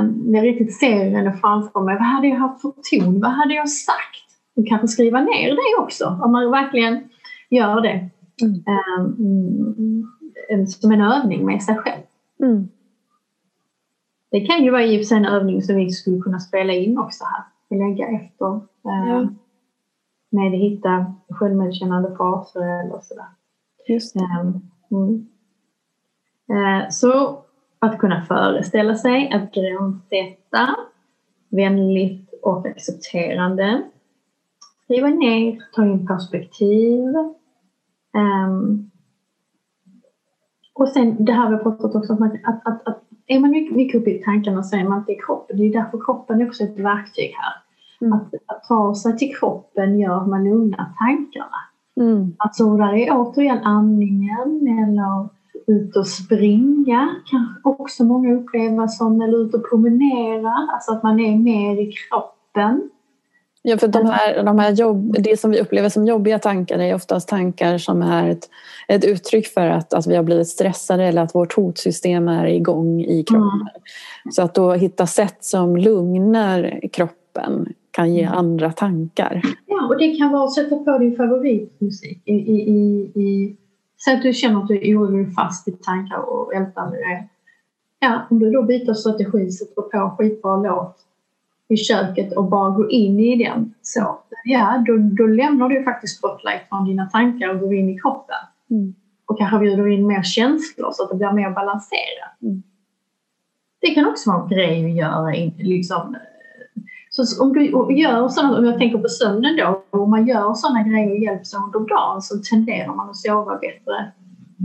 [0.00, 1.94] Um, jag riktigt ser henne framför mig.
[1.94, 3.20] Vad hade jag haft för ton?
[3.20, 4.26] Vad hade jag sagt?
[4.56, 7.08] Och kanske skriva ner det också, om man verkligen
[7.50, 8.08] gör det.
[8.42, 8.62] Mm.
[10.50, 12.02] Um, som en övning med sig själv.
[12.42, 12.68] Mm.
[14.30, 16.72] Det kan ju vara i och för sig en övning som vi skulle kunna spela
[16.72, 17.44] in också här.
[17.78, 18.56] Lägga efter.
[18.56, 19.28] Eh, ja.
[20.30, 23.26] Med att hitta självmedkännande fraser eller sådär.
[23.88, 24.16] Just.
[24.16, 24.60] Ehm,
[24.90, 25.26] mm.
[26.50, 27.42] Eh, så
[27.78, 30.76] att kunna föreställa sig, att gränssätta
[31.48, 33.82] vänligt och accepterande.
[34.84, 37.14] Skriva ner, ta in perspektiv.
[38.14, 38.90] Um,
[40.74, 42.32] och sen det här vi har pratat också om att,
[42.66, 45.56] att, att, är man mycket, mycket uppe i tankarna så är man inte i kroppen.
[45.56, 47.54] Det är därför kroppen är också ett verktyg här.
[48.00, 48.12] Mm.
[48.12, 51.60] Att, att ta sig till kroppen gör att man lugnar tankarna.
[52.00, 52.34] Mm.
[52.38, 55.28] Alltså där är återigen andningen eller
[55.66, 61.20] ut och springa kan också många uppleva som, eller ut och promenera, alltså att man
[61.20, 62.90] är mer i kroppen.
[63.62, 66.94] Ja, för de här, de här jobb, det som vi upplever som jobbiga tankar är
[66.94, 68.48] oftast tankar som är ett,
[68.88, 73.00] ett uttryck för att, att vi har blivit stressade eller att vårt hotsystem är igång
[73.00, 73.60] i kroppen.
[73.60, 74.32] Mm.
[74.32, 78.38] Så att då hitta sätt som lugnar kroppen kan ge mm.
[78.38, 79.42] andra tankar.
[79.66, 82.22] Ja, och det kan vara att sätta på din favoritmusik.
[82.24, 83.56] I, i, i, i,
[84.04, 86.96] Säg att du känner att du är orolig fast i tankar och ältande.
[87.98, 90.96] Ja, om du då byter strategi, sätter på skitbra låt
[91.70, 96.18] i köket och bara går in i den så, ja då, då lämnar du faktiskt
[96.18, 98.36] spotlight från dina tankar och går in i kroppen.
[98.70, 98.94] Mm.
[99.26, 102.42] Och kanske bjuder in mer känslor så att det blir mer balanserat.
[102.42, 102.62] Mm.
[103.80, 105.50] Det kan också vara en grej att göra.
[105.58, 106.16] Liksom,
[107.10, 107.64] så om du
[107.94, 111.54] gör sådana, om jag tänker på sömnen då, om man gör sådana grejer och hjälps
[111.54, 114.12] under dagen så tenderar man att sova bättre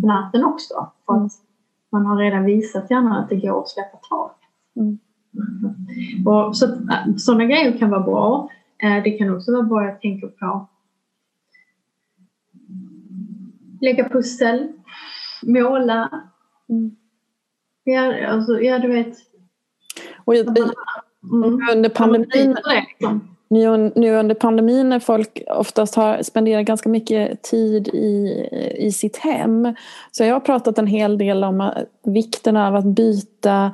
[0.02, 0.92] på natten också.
[1.06, 1.32] För att
[1.92, 4.38] man har redan visat gärna att det går att släppa taget.
[4.76, 5.00] Mm.
[6.26, 6.68] Och så,
[7.18, 8.50] sådana grejer kan vara bra.
[8.84, 10.68] Eh, det kan också vara bra, jag tänker på
[13.82, 14.68] lägga pussel,
[15.44, 16.10] måla.
[16.70, 16.96] Mm.
[17.84, 19.18] Ja, alltså, ja, du vet.
[20.26, 20.34] Och,
[21.32, 21.60] Mm.
[21.72, 22.58] Under pandemin,
[23.48, 29.18] nu, nu under pandemin när folk oftast har spenderat ganska mycket tid i, i sitt
[29.18, 29.76] hem
[30.12, 31.72] så jag har pratat en hel del om
[32.04, 33.72] vikten av att byta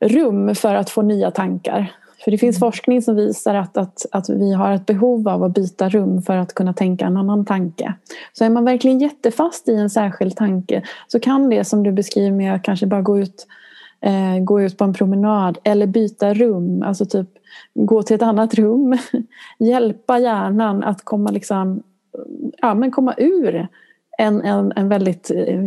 [0.00, 1.92] rum för att få nya tankar.
[2.24, 2.70] För det finns mm.
[2.70, 6.36] forskning som visar att, att, att vi har ett behov av att byta rum för
[6.36, 7.94] att kunna tänka en annan tanke.
[8.32, 12.30] Så är man verkligen jättefast i en särskild tanke så kan det som du beskriver
[12.30, 13.46] med att kanske bara gå ut
[14.00, 17.28] eh, gå ut på en promenad eller byta rum, alltså typ
[17.74, 18.98] gå till ett annat rum.
[19.58, 21.82] Hjälpa hjärnan att komma, liksom,
[22.62, 23.68] ja, men komma ur
[24.18, 25.62] en, en, en väldigt eh,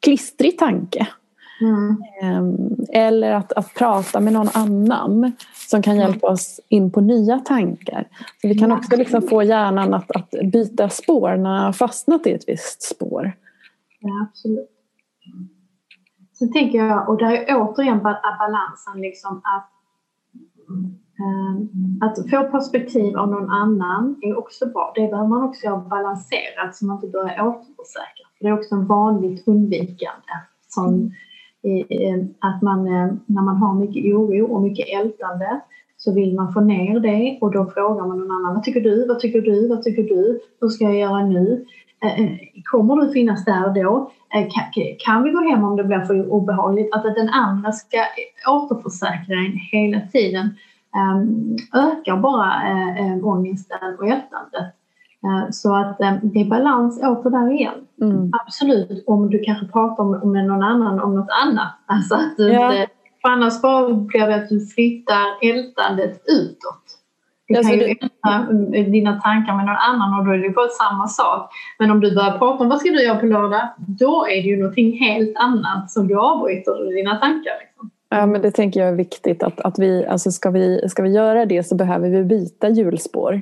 [0.00, 1.06] klistrig tanke.
[1.60, 2.76] Mm.
[2.92, 8.08] Eller att, att prata med någon annan som kan hjälpa oss in på nya tankar.
[8.40, 12.26] Så vi kan också liksom få hjärnan att, att byta spår när den har fastnat
[12.26, 13.32] i ett visst spår.
[14.00, 14.70] Ja, absolut.
[16.40, 19.70] Sen tänker jag, och där är återigen balansen liksom att
[21.20, 24.92] eh, att få perspektiv av någon annan är också bra.
[24.94, 28.26] Det behöver man också ha balanserat så man inte börjar återförsäkra.
[28.40, 30.32] det är också en vanligt undvikande.
[30.68, 31.12] Som,
[32.38, 35.60] att man, eh, när man har mycket oro och mycket ältande
[35.96, 38.54] så vill man få ner det och då frågar man någon annan.
[38.54, 39.06] Vad tycker du?
[39.06, 39.68] Vad tycker du?
[39.68, 40.40] Vad tycker du?
[40.60, 41.66] Hur ska jag göra nu?
[42.02, 42.30] Eh, eh,
[42.64, 44.10] kommer du finnas där då?
[44.98, 46.94] Kan vi gå hem om det blir för obehagligt?
[46.94, 47.98] Att den andra ska
[48.48, 50.48] återförsäkra en hela tiden
[50.96, 52.52] ehm, ökar bara
[53.24, 54.74] ångesten och ältandet.
[55.50, 57.86] Så att det är balans åter där igen.
[58.00, 58.30] Mm.
[58.46, 61.72] Absolut, om du kanske pratar med någon annan om något annat.
[61.86, 62.72] Alltså att du ja.
[62.72, 62.92] inte,
[63.22, 66.84] för annars bara blir det att du flyttar ältandet utåt.
[67.48, 71.08] Du kan ju ändra dina tankar med någon annan och då är det på samma
[71.08, 71.50] sak.
[71.78, 74.48] Men om du börjar prata om vad ska du göra på lördag, då är det
[74.48, 77.52] ju någonting helt annat som du avbryter dina tankar.
[77.60, 77.90] Liksom.
[78.08, 81.10] Ja, men det tänker jag är viktigt att, att vi, alltså ska, vi, ska vi
[81.10, 83.32] göra det så behöver vi byta hjulspår.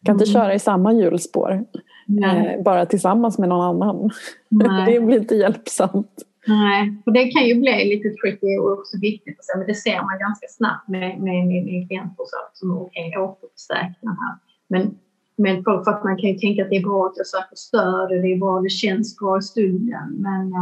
[0.00, 0.22] Vi kan mm.
[0.22, 1.64] inte köra i samma hjulspår
[2.08, 4.10] eh, bara tillsammans med någon annan.
[4.86, 6.22] det blir inte hjälpsamt.
[6.46, 9.74] Nej, och det kan ju bli lite tricky och också viktigt att säga, men det
[9.74, 14.34] ser man ganska snabbt med, med, med, med klienter som okej, okay, återförsäkra här.
[14.68, 14.98] Men,
[15.36, 17.56] men för, för, att man kan ju tänka att det är bra att jag söker
[17.56, 20.08] stöd och det är bra, det känns bra i stunden.
[20.18, 20.52] Men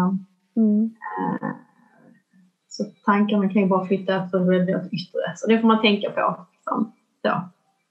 [0.57, 0.95] mm.
[1.18, 1.49] äh,
[2.68, 5.26] så tankarna kan ju bara flytta från åt yttre.
[5.36, 6.47] Så det får man tänka på.
[6.55, 6.93] Liksom.
[7.22, 7.28] Så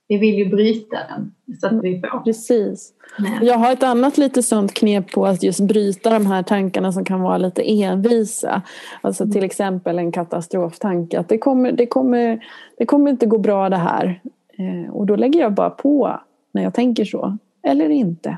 [0.09, 1.31] vi vill ju bryta den.
[1.59, 2.19] Så att vi får.
[2.19, 2.93] Precis.
[3.19, 3.39] Nej.
[3.41, 7.05] Jag har ett annat lite sånt knep på att just bryta de här tankarna som
[7.05, 8.61] kan vara lite envisa.
[9.01, 9.45] Alltså till mm.
[9.45, 11.19] exempel en katastroftanke.
[11.19, 12.45] Att det kommer, det kommer,
[12.77, 14.21] det kommer inte gå bra det här.
[14.57, 16.19] Eh, och då lägger jag bara på
[16.51, 17.37] när jag tänker så.
[17.63, 18.37] Eller inte.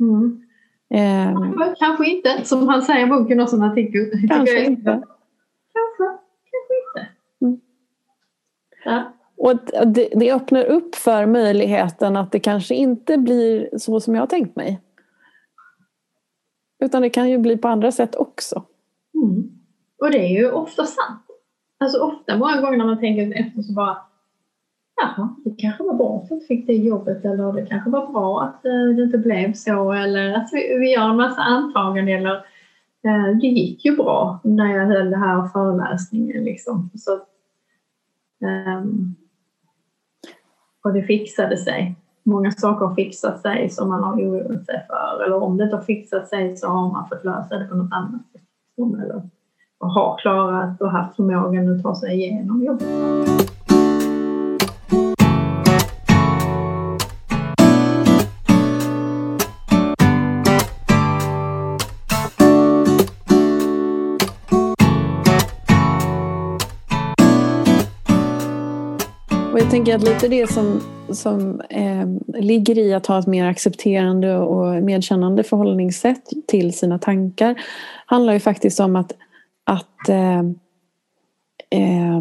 [0.00, 0.42] Mm.
[0.90, 1.40] Eh,
[1.78, 4.28] kanske inte, som han säger i boken och artikel.
[4.28, 5.02] Kanske inte.
[5.72, 6.04] Kanske,
[6.52, 7.08] kanske inte.
[7.40, 7.60] Mm.
[8.84, 9.15] Ja.
[9.46, 14.22] Och det, det öppnar upp för möjligheten att det kanske inte blir så som jag
[14.22, 14.80] har tänkt mig.
[16.84, 18.64] Utan det kan ju bli på andra sätt också.
[19.14, 19.50] Mm.
[20.00, 21.26] Och det är ju ofta sant.
[21.78, 23.98] Alltså ofta, många gånger när man tänker efter så bara
[24.96, 28.12] jaha, det kanske var bra att jag inte fick det jobbet eller det kanske var
[28.12, 32.18] bra att eh, det inte blev så eller att vi, vi gör en massa antaganden
[32.18, 32.34] eller
[33.04, 36.90] eh, det gick ju bra när jag höll det här föreläsningen liksom.
[36.94, 37.12] Så,
[38.80, 39.16] um,
[40.86, 41.96] och det fixade sig.
[42.22, 45.76] Många saker har fixat sig som man har oroat sig för eller om det inte
[45.76, 48.42] har fixat sig så har man fått lösa det på något annat sätt.
[49.02, 49.22] Eller
[49.78, 53.55] har klarat och haft förmågan att ta sig igenom jobbet.
[69.66, 72.06] Jag tänker att lite det som, som eh,
[72.40, 77.60] ligger i att ha ett mer accepterande och medkännande förhållningssätt till sina tankar
[78.06, 79.12] handlar ju faktiskt om att,
[79.64, 80.38] att, eh,
[81.70, 82.16] eh,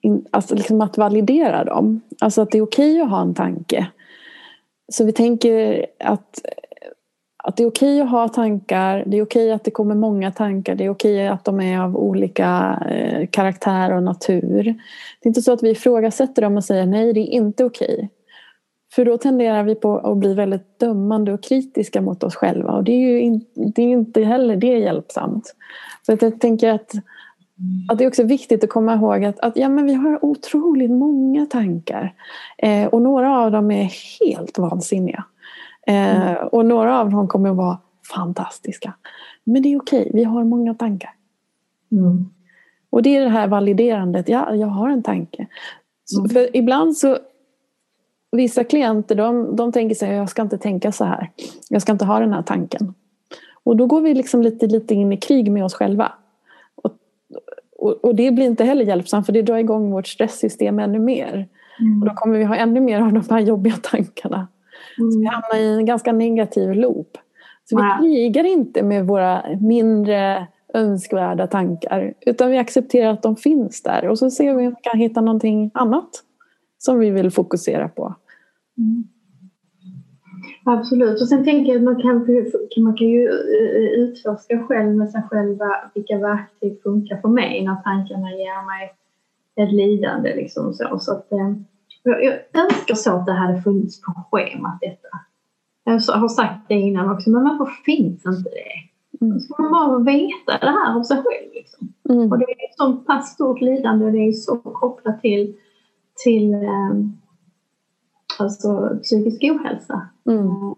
[0.00, 2.00] in, alltså liksom att validera dem.
[2.20, 3.86] Alltså att det är okej okay att ha en tanke.
[4.92, 6.40] Så vi tänker att
[7.42, 10.74] att det är okej att ha tankar, det är okej att det kommer många tankar,
[10.74, 14.64] det är okej att de är av olika eh, karaktär och natur.
[14.64, 18.10] Det är inte så att vi ifrågasätter dem och säger nej, det är inte okej.
[18.94, 22.84] För då tenderar vi på att bli väldigt dömande och kritiska mot oss själva och
[22.84, 25.54] det är ju in, det är inte heller det hjälpsamt.
[26.06, 26.92] Så att jag tänker att,
[27.90, 30.90] att det är också viktigt att komma ihåg att, att ja, men vi har otroligt
[30.90, 32.14] många tankar
[32.58, 35.24] eh, och några av dem är helt vansinniga.
[35.86, 36.36] Mm.
[36.52, 37.78] och några av dem kommer att vara
[38.14, 38.94] fantastiska.
[39.44, 41.10] Men det är okej, vi har många tankar.
[41.92, 42.30] Mm.
[42.90, 45.46] Och det är det här validerandet, ja, jag har en tanke.
[46.04, 46.30] Så, mm.
[46.30, 47.18] För ibland så
[48.32, 51.30] Vissa klienter de, de tänker sig jag ska inte tänka så här.
[51.68, 52.94] Jag ska inte ha den här tanken.
[53.64, 56.12] Och då går vi liksom lite, lite in i krig med oss själva.
[56.74, 56.92] Och,
[57.78, 61.48] och, och det blir inte heller hjälpsamt för det drar igång vårt stresssystem ännu mer.
[61.80, 62.02] Mm.
[62.02, 64.48] Och då kommer vi ha ännu mer av de här jobbiga tankarna.
[65.00, 65.12] Mm.
[65.12, 67.18] Så vi hamnar i en ganska negativ loop.
[67.64, 73.82] Så vi krigar inte med våra mindre önskvärda tankar utan vi accepterar att de finns
[73.82, 76.10] där och så ser vi om vi kan hitta någonting annat
[76.78, 78.14] som vi vill fokusera på.
[78.78, 79.04] Mm.
[80.64, 82.26] Absolut, och sen tänker jag att man kan,
[82.84, 87.74] man kan ju eh, utforska själv med sig själva vilka verktyg funkar för mig när
[87.74, 88.92] tankarna ger mig
[89.56, 90.34] ett lidande.
[90.34, 90.98] Liksom så.
[90.98, 91.28] så att,
[92.04, 95.08] eh, jag önskar så att det hade funnits på schemat detta.
[95.84, 98.90] Jag har sagt det innan också, men varför finns inte det?
[99.24, 99.40] Mm.
[99.40, 101.52] Ska man bara veta det här om sig själv.
[101.54, 101.92] Liksom.
[102.08, 102.32] Mm.
[102.32, 105.56] Och det är ett sånt pass stort lidande och det är så kopplat till,
[106.24, 107.20] till um,
[108.38, 110.08] alltså, psykisk ohälsa.
[110.26, 110.74] Mm.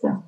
[0.00, 0.22] Så.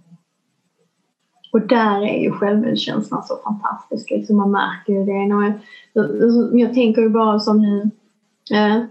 [1.52, 4.10] Och där är ju självmedkänslan så fantastisk.
[4.10, 5.12] Liksom man märker ju det.
[5.12, 5.52] Jag,
[5.92, 7.90] jag, jag tänker ju bara som nu
[8.50, 8.84] Eh,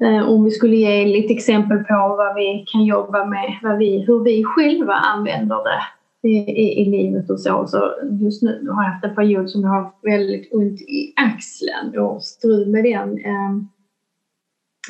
[0.00, 4.04] Eh, om vi skulle ge lite exempel på vad vi kan jobba med, vad vi,
[4.06, 5.82] hur vi själva använder det
[6.28, 7.66] i, i, i livet och så.
[7.66, 7.92] så.
[8.20, 12.22] Just nu har jag haft en period som jag har väldigt ont i axeln och
[12.22, 13.18] strul med den.
[13.18, 13.68] Ehm,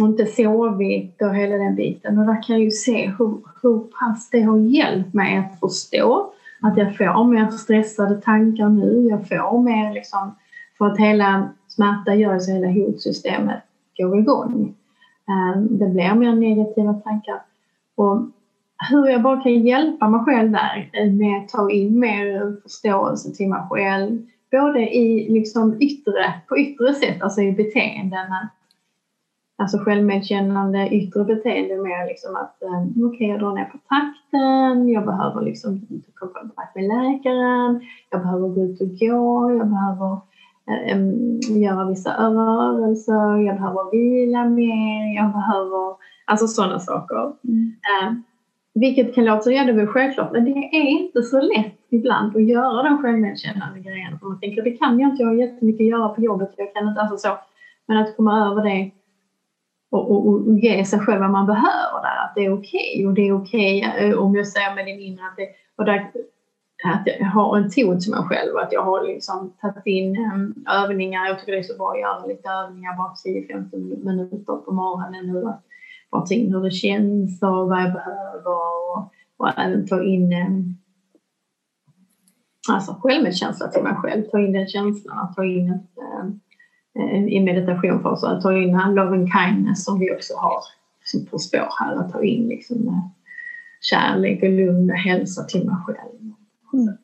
[0.00, 2.18] och inte sovit och hela den biten.
[2.18, 6.32] Och där kan jag ju se hur, hur pass det har hjälpt mig att förstå
[6.62, 9.06] att jag får mer stressade tankar nu.
[9.10, 10.34] Jag får mer liksom,
[10.78, 13.62] för att hela smärta gör så hela hotsystemet
[13.96, 14.74] går igång.
[15.28, 17.42] Ehm, det blir mer negativa tankar.
[17.94, 18.18] Och
[18.90, 23.34] hur jag bara kan hjälpa mig själv där eh, med att ta in mer förståelse
[23.34, 24.26] till mig själv.
[24.50, 28.48] Både i liksom yttre, på yttre sätt, alltså i beteendena.
[29.56, 34.88] Alltså självmedkännande yttre beteende mer liksom att eh, okej, okay, jag drar ner på takten,
[34.88, 40.18] jag behöver liksom komma kontakt med läkaren, jag behöver gå ut och gå, jag behöver
[41.60, 47.32] göra vissa rörelser, jag behöver vila mer, jag behöver, alltså sådana saker.
[47.44, 48.22] Mm.
[48.74, 52.42] vilket kan låta, ja det är självklart, men det är inte så lätt ibland att
[52.42, 54.18] göra de självmedkännande grejerna.
[54.18, 56.74] För man tänker, det kan jag inte, jag har jättemycket att göra på jobbet, jag
[56.74, 57.38] kan inte, alltså så.
[57.86, 58.90] Men att komma över det
[59.90, 63.06] och, och, och ge sig själv vad man behöver där, att det är okej okay,
[63.06, 65.84] och det är okej okay, eh, om jag säger med din inre att det, och
[65.84, 66.10] där
[66.92, 70.16] att jag har en ton till mig själv och att jag har liksom tagit in
[70.16, 71.26] um, övningar.
[71.26, 73.12] Jag tycker det är så bra att göra lite övningar bara
[73.72, 75.48] 10-15 minuter på morgonen nu.
[75.48, 75.62] Att
[76.10, 80.32] bara ta in hur det känns och vad jag behöver och, och även ta in
[80.32, 80.76] um,
[82.72, 84.22] alltså självmedkänsla till mig själv.
[84.22, 86.40] Ta in den känslan, ta in ett, um,
[87.28, 90.60] i meditation för oss, att ta in love and kindness som vi också har
[91.04, 91.96] som på spår här.
[91.96, 93.04] Att ta in liksom, eh,
[93.80, 96.33] kärlek och lugn och hälsa till mig själv.
[96.74, 96.94] Mm.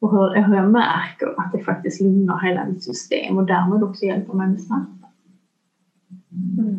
[0.00, 4.04] Och hur, hur jag märker att det faktiskt lugnar hela mitt system och därmed också
[4.04, 5.08] hjälper mig med smärta.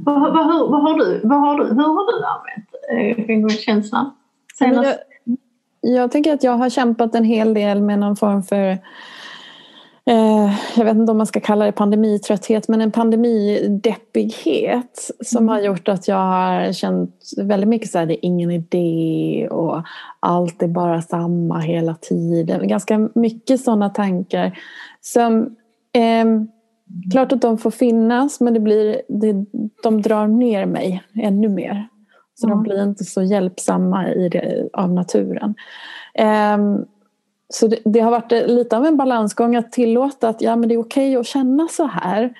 [0.05, 4.11] vad, vad, hur, vad, har du, vad har du, hur har du använt självmordskänslan?
[4.59, 4.95] Jag,
[5.81, 8.77] jag tänker att jag har kämpat en hel del med någon form för eh,
[10.77, 15.49] jag vet inte om man ska kalla det pandemitrötthet, men en pandemideppighet som mm.
[15.49, 19.83] har gjort att jag har känt väldigt mycket så här, det är ingen idé och
[20.19, 22.67] allt är bara samma hela tiden.
[22.67, 24.59] Ganska mycket sådana tankar
[25.01, 25.55] som
[25.93, 26.25] eh,
[27.11, 29.45] Klart att de får finnas men det blir, det,
[29.83, 31.87] de drar ner mig ännu mer.
[32.35, 32.57] Så mm.
[32.57, 35.55] de blir inte så hjälpsamma i det, av naturen.
[36.55, 36.85] Um,
[37.53, 40.75] så det, det, har varit lite av en balansgång att tillåta att ja, men det
[40.75, 42.33] är okej att känna så här.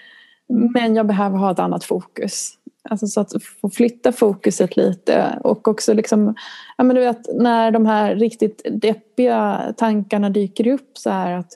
[0.73, 2.51] Men jag behöver ha ett annat fokus.
[2.89, 3.31] Alltså så att
[3.61, 6.35] få flytta fokuset lite och också liksom,
[6.77, 11.51] ja men du vet när de här riktigt deppiga tankarna dyker upp så här att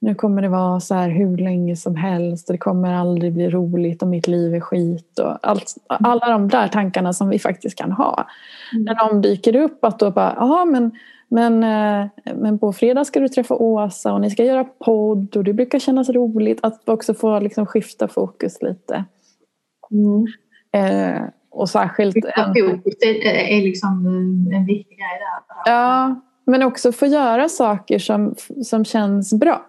[0.00, 3.50] nu kommer det vara så här hur länge som helst och det kommer aldrig bli
[3.50, 7.78] roligt och mitt liv är skit och allt, alla de där tankarna som vi faktiskt
[7.78, 8.26] kan ha.
[8.72, 8.84] Mm.
[8.84, 10.92] När de dyker upp att då bara, jaha men
[11.28, 15.44] men, eh, men på fredag ska du träffa Åsa och ni ska göra podd och
[15.44, 19.04] det brukar kännas roligt att också få liksom skifta fokus lite.
[19.90, 20.26] Mm.
[20.72, 22.14] Eh, och särskilt...
[22.14, 24.06] Fokus är, är liksom
[24.52, 25.72] en viktig grej där.
[25.72, 29.66] Ja, men också få göra saker som, som känns bra.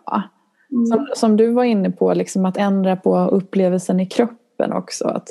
[0.72, 0.86] Mm.
[0.86, 5.08] Som, som du var inne på, liksom att ändra på upplevelsen i kroppen också.
[5.08, 5.28] Att,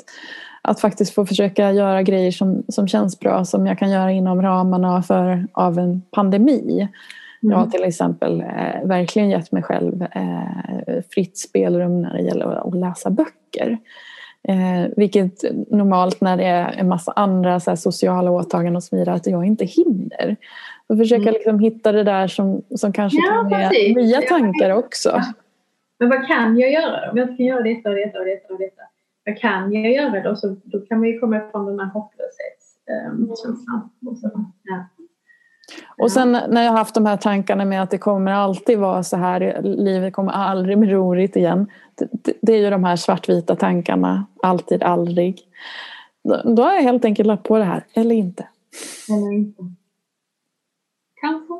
[0.67, 4.41] att faktiskt få försöka göra grejer som, som känns bra som jag kan göra inom
[4.41, 6.87] ramarna för, av en pandemi.
[7.43, 7.51] Mm.
[7.51, 12.67] Jag har till exempel eh, verkligen gett mig själv eh, fritt spelrum när det gäller
[12.67, 13.77] att läsa böcker.
[14.47, 19.15] Eh, vilket normalt när det är en massa andra så sociala åtaganden och så vidare
[19.15, 20.35] att jag inte hinner.
[20.87, 21.33] Och försöka mm.
[21.33, 25.21] liksom hitta det där som, som kanske ja, kan ge nya tankar också.
[25.99, 28.59] Men vad kan jag göra om jag kan göra detta och detta och detta och
[28.59, 28.81] detta?
[29.27, 30.35] Vad kan jag göra då?
[30.35, 33.89] Så då kan man ju komma ifrån den här hopplöshetskänslan.
[34.01, 34.85] Um, ja.
[35.97, 39.17] Och sen när jag haft de här tankarna med att det kommer alltid vara så
[39.17, 41.67] här, livet kommer aldrig bli roligt igen.
[41.95, 45.41] Det, det är ju de här svartvita tankarna, alltid, aldrig.
[46.55, 48.47] Då har jag helt enkelt lagt på det här, eller inte.
[49.09, 49.63] Eller inte.
[51.21, 51.53] Kanske,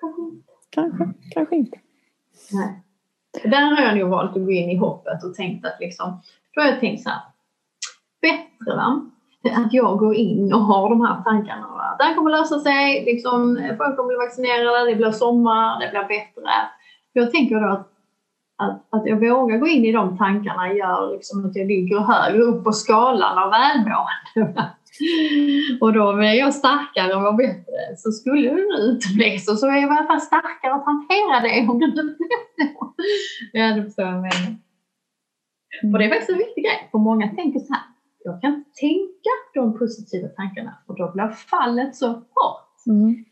[0.00, 0.52] kanske inte.
[0.70, 1.78] Kanske, kanske inte.
[2.52, 2.80] Nej.
[3.44, 6.20] Där har jag nog valt att gå in i hoppet och tänkt att liksom,
[6.54, 7.20] då har jag tänkt så här,
[8.22, 9.10] bättre va?
[9.52, 11.68] att jag går in och har de här tankarna.
[11.68, 11.96] Va?
[11.98, 16.00] Det här kommer lösa sig, liksom, folk kommer bli vaccinerade, det blir sommar, det blir
[16.00, 16.50] bättre.
[17.12, 17.88] Jag tänker då att,
[18.56, 22.42] att, att jag vågar gå in i de tankarna gör liksom att jag ligger högre
[22.42, 24.70] upp på skalan av välmående.
[25.80, 27.96] och då blir jag starkare och mår bättre.
[27.96, 31.40] Så skulle det nu utebli så, så är jag i alla fall starkare att hantera
[31.40, 32.16] det om det nu
[33.52, 34.63] Ja, det förstår jag menar.
[35.82, 37.82] Och det är faktiskt en viktig grej, för många tänker så här
[38.24, 42.86] jag kan inte tänka de positiva tankarna och då blir fallet så hårt.
[42.86, 43.24] Mm.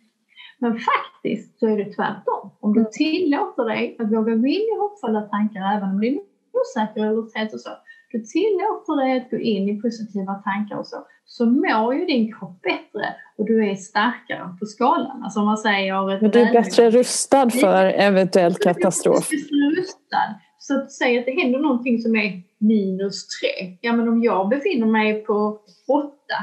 [0.59, 2.51] Men faktiskt så är det tvärtom.
[2.61, 2.93] Om du mm.
[2.93, 6.21] tillåter dig att våga gå in i hoppfulla tankar även om du är
[6.59, 7.71] osäker eller rädd och så.
[8.13, 12.35] Du tillåter dig att gå in i positiva tankar och så, så mår ju din
[12.35, 15.23] kropp bättre och du är starkare på skalan.
[15.23, 16.21] Alltså om man säger...
[16.21, 19.29] Men du är bättre rustad för eventuell katastrof.
[19.31, 20.29] Du är rustad.
[20.63, 23.77] Så att säga att det händer någonting som är minus tre.
[23.81, 26.37] Ja men om jag befinner mig på åtta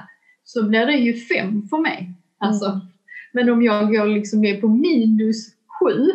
[0.44, 2.14] så blir det ju fem för mig.
[2.38, 2.80] Alltså, mm.
[3.34, 6.12] Men om jag går liksom är på minus sju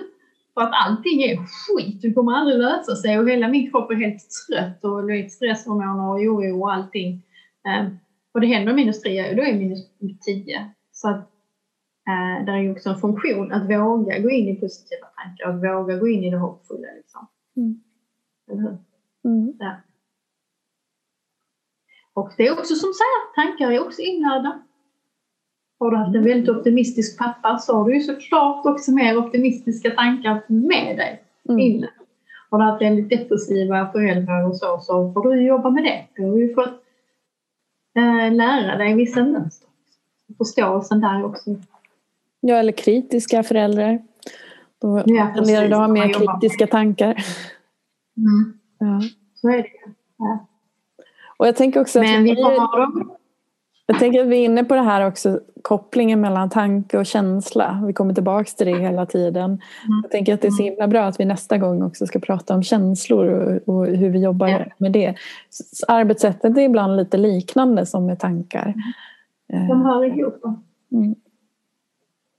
[0.54, 3.94] för att allting är skit, det kommer aldrig lösa sig och hela min kropp är
[3.94, 7.22] helt trött och det är stresshormoner och oro och allting.
[7.80, 7.98] Um,
[8.32, 9.80] och det händer minus tre, och då är minus
[10.24, 10.70] tio.
[10.92, 11.30] Så att
[12.10, 15.56] uh, det är ju också en funktion att våga gå in i positiva tankar, att
[15.56, 16.88] våga gå in i det hoppfulla.
[16.96, 17.26] Liksom.
[17.56, 17.83] Mm.
[19.24, 19.52] Mm.
[19.58, 19.76] Ja.
[22.12, 24.62] Och det är också som säger, tankar är också inlärda.
[25.78, 29.90] Har du haft en väldigt optimistisk pappa så har du ju såklart också mer optimistiska
[29.90, 31.84] tankar med dig mm.
[32.50, 36.06] Har du haft väldigt depressiva föräldrar och så, så får du jobba med det.
[36.14, 36.84] Du har ju fått
[37.96, 39.68] äh, lära dig vissa mönster.
[40.38, 41.56] Förståelsen där också.
[42.40, 44.02] Ja, eller kritiska föräldrar.
[44.80, 47.24] Då ja, tenderar du att ha mer kritiska tankar.
[48.16, 48.58] Mm.
[48.78, 49.00] Ja.
[49.34, 49.68] Så är det
[50.18, 50.46] ja.
[51.36, 52.36] Och jag tänker också Men att vi,
[53.86, 57.82] jag tänker att vi är inne på det här också, kopplingen mellan tanke och känsla.
[57.86, 59.44] Vi kommer tillbaka till det hela tiden.
[59.44, 59.60] Mm.
[60.02, 62.54] Jag tänker att det är så himla bra att vi nästa gång också ska prata
[62.54, 64.64] om känslor och, och hur vi jobbar ja.
[64.78, 65.14] med det.
[65.50, 68.74] Så arbetssättet är ibland lite liknande som med tankar.
[69.48, 70.44] De hör ihop.
[70.92, 71.14] Mm.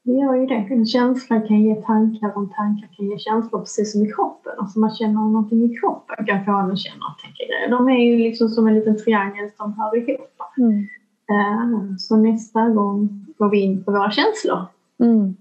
[0.05, 0.67] Det gör ju det.
[0.69, 4.53] En känsla kan ge tankar och tankar kan ge känslor precis som i kroppen.
[4.57, 7.69] Alltså man känner någonting i kroppen kan få en att känna och tänka grejer.
[7.69, 10.41] De är ju liksom som en liten triangel som hör ihop.
[10.57, 10.87] Mm.
[11.31, 14.65] Uh, så nästa gång går vi in på våra känslor.
[14.99, 15.35] Mm.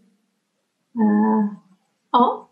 [0.98, 1.46] Uh,
[2.12, 2.48] ja.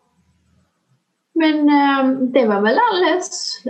[1.34, 3.60] Men uh, det var väl alldeles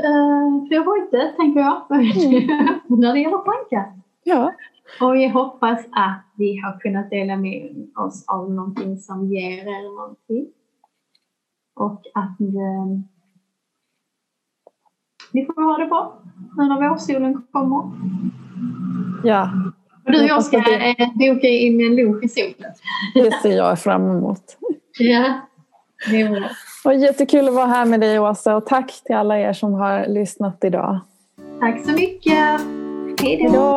[0.68, 2.46] för heute, tänker jag, mm.
[3.00, 3.92] när det gäller tankar.
[4.24, 4.52] Ja.
[5.00, 9.96] Och vi hoppas att vi har kunnat dela med oss av någonting som ger er
[9.96, 10.46] någonting.
[11.74, 12.86] Och att eh,
[15.32, 16.22] ni får ha det bra
[16.56, 17.90] nu när vårsolen kommer.
[19.24, 19.50] Ja.
[20.04, 20.56] Och du och jag ska.
[20.56, 22.72] Eh, boka in en lunch i solen.
[23.14, 24.58] Det ser jag fram emot.
[24.98, 25.40] Ja,
[26.10, 26.48] det är bra.
[26.84, 30.06] Och jättekul att vara här med dig Åsa och tack till alla er som har
[30.06, 31.00] lyssnat idag.
[31.60, 32.60] Tack så mycket.
[33.20, 33.76] Hej då.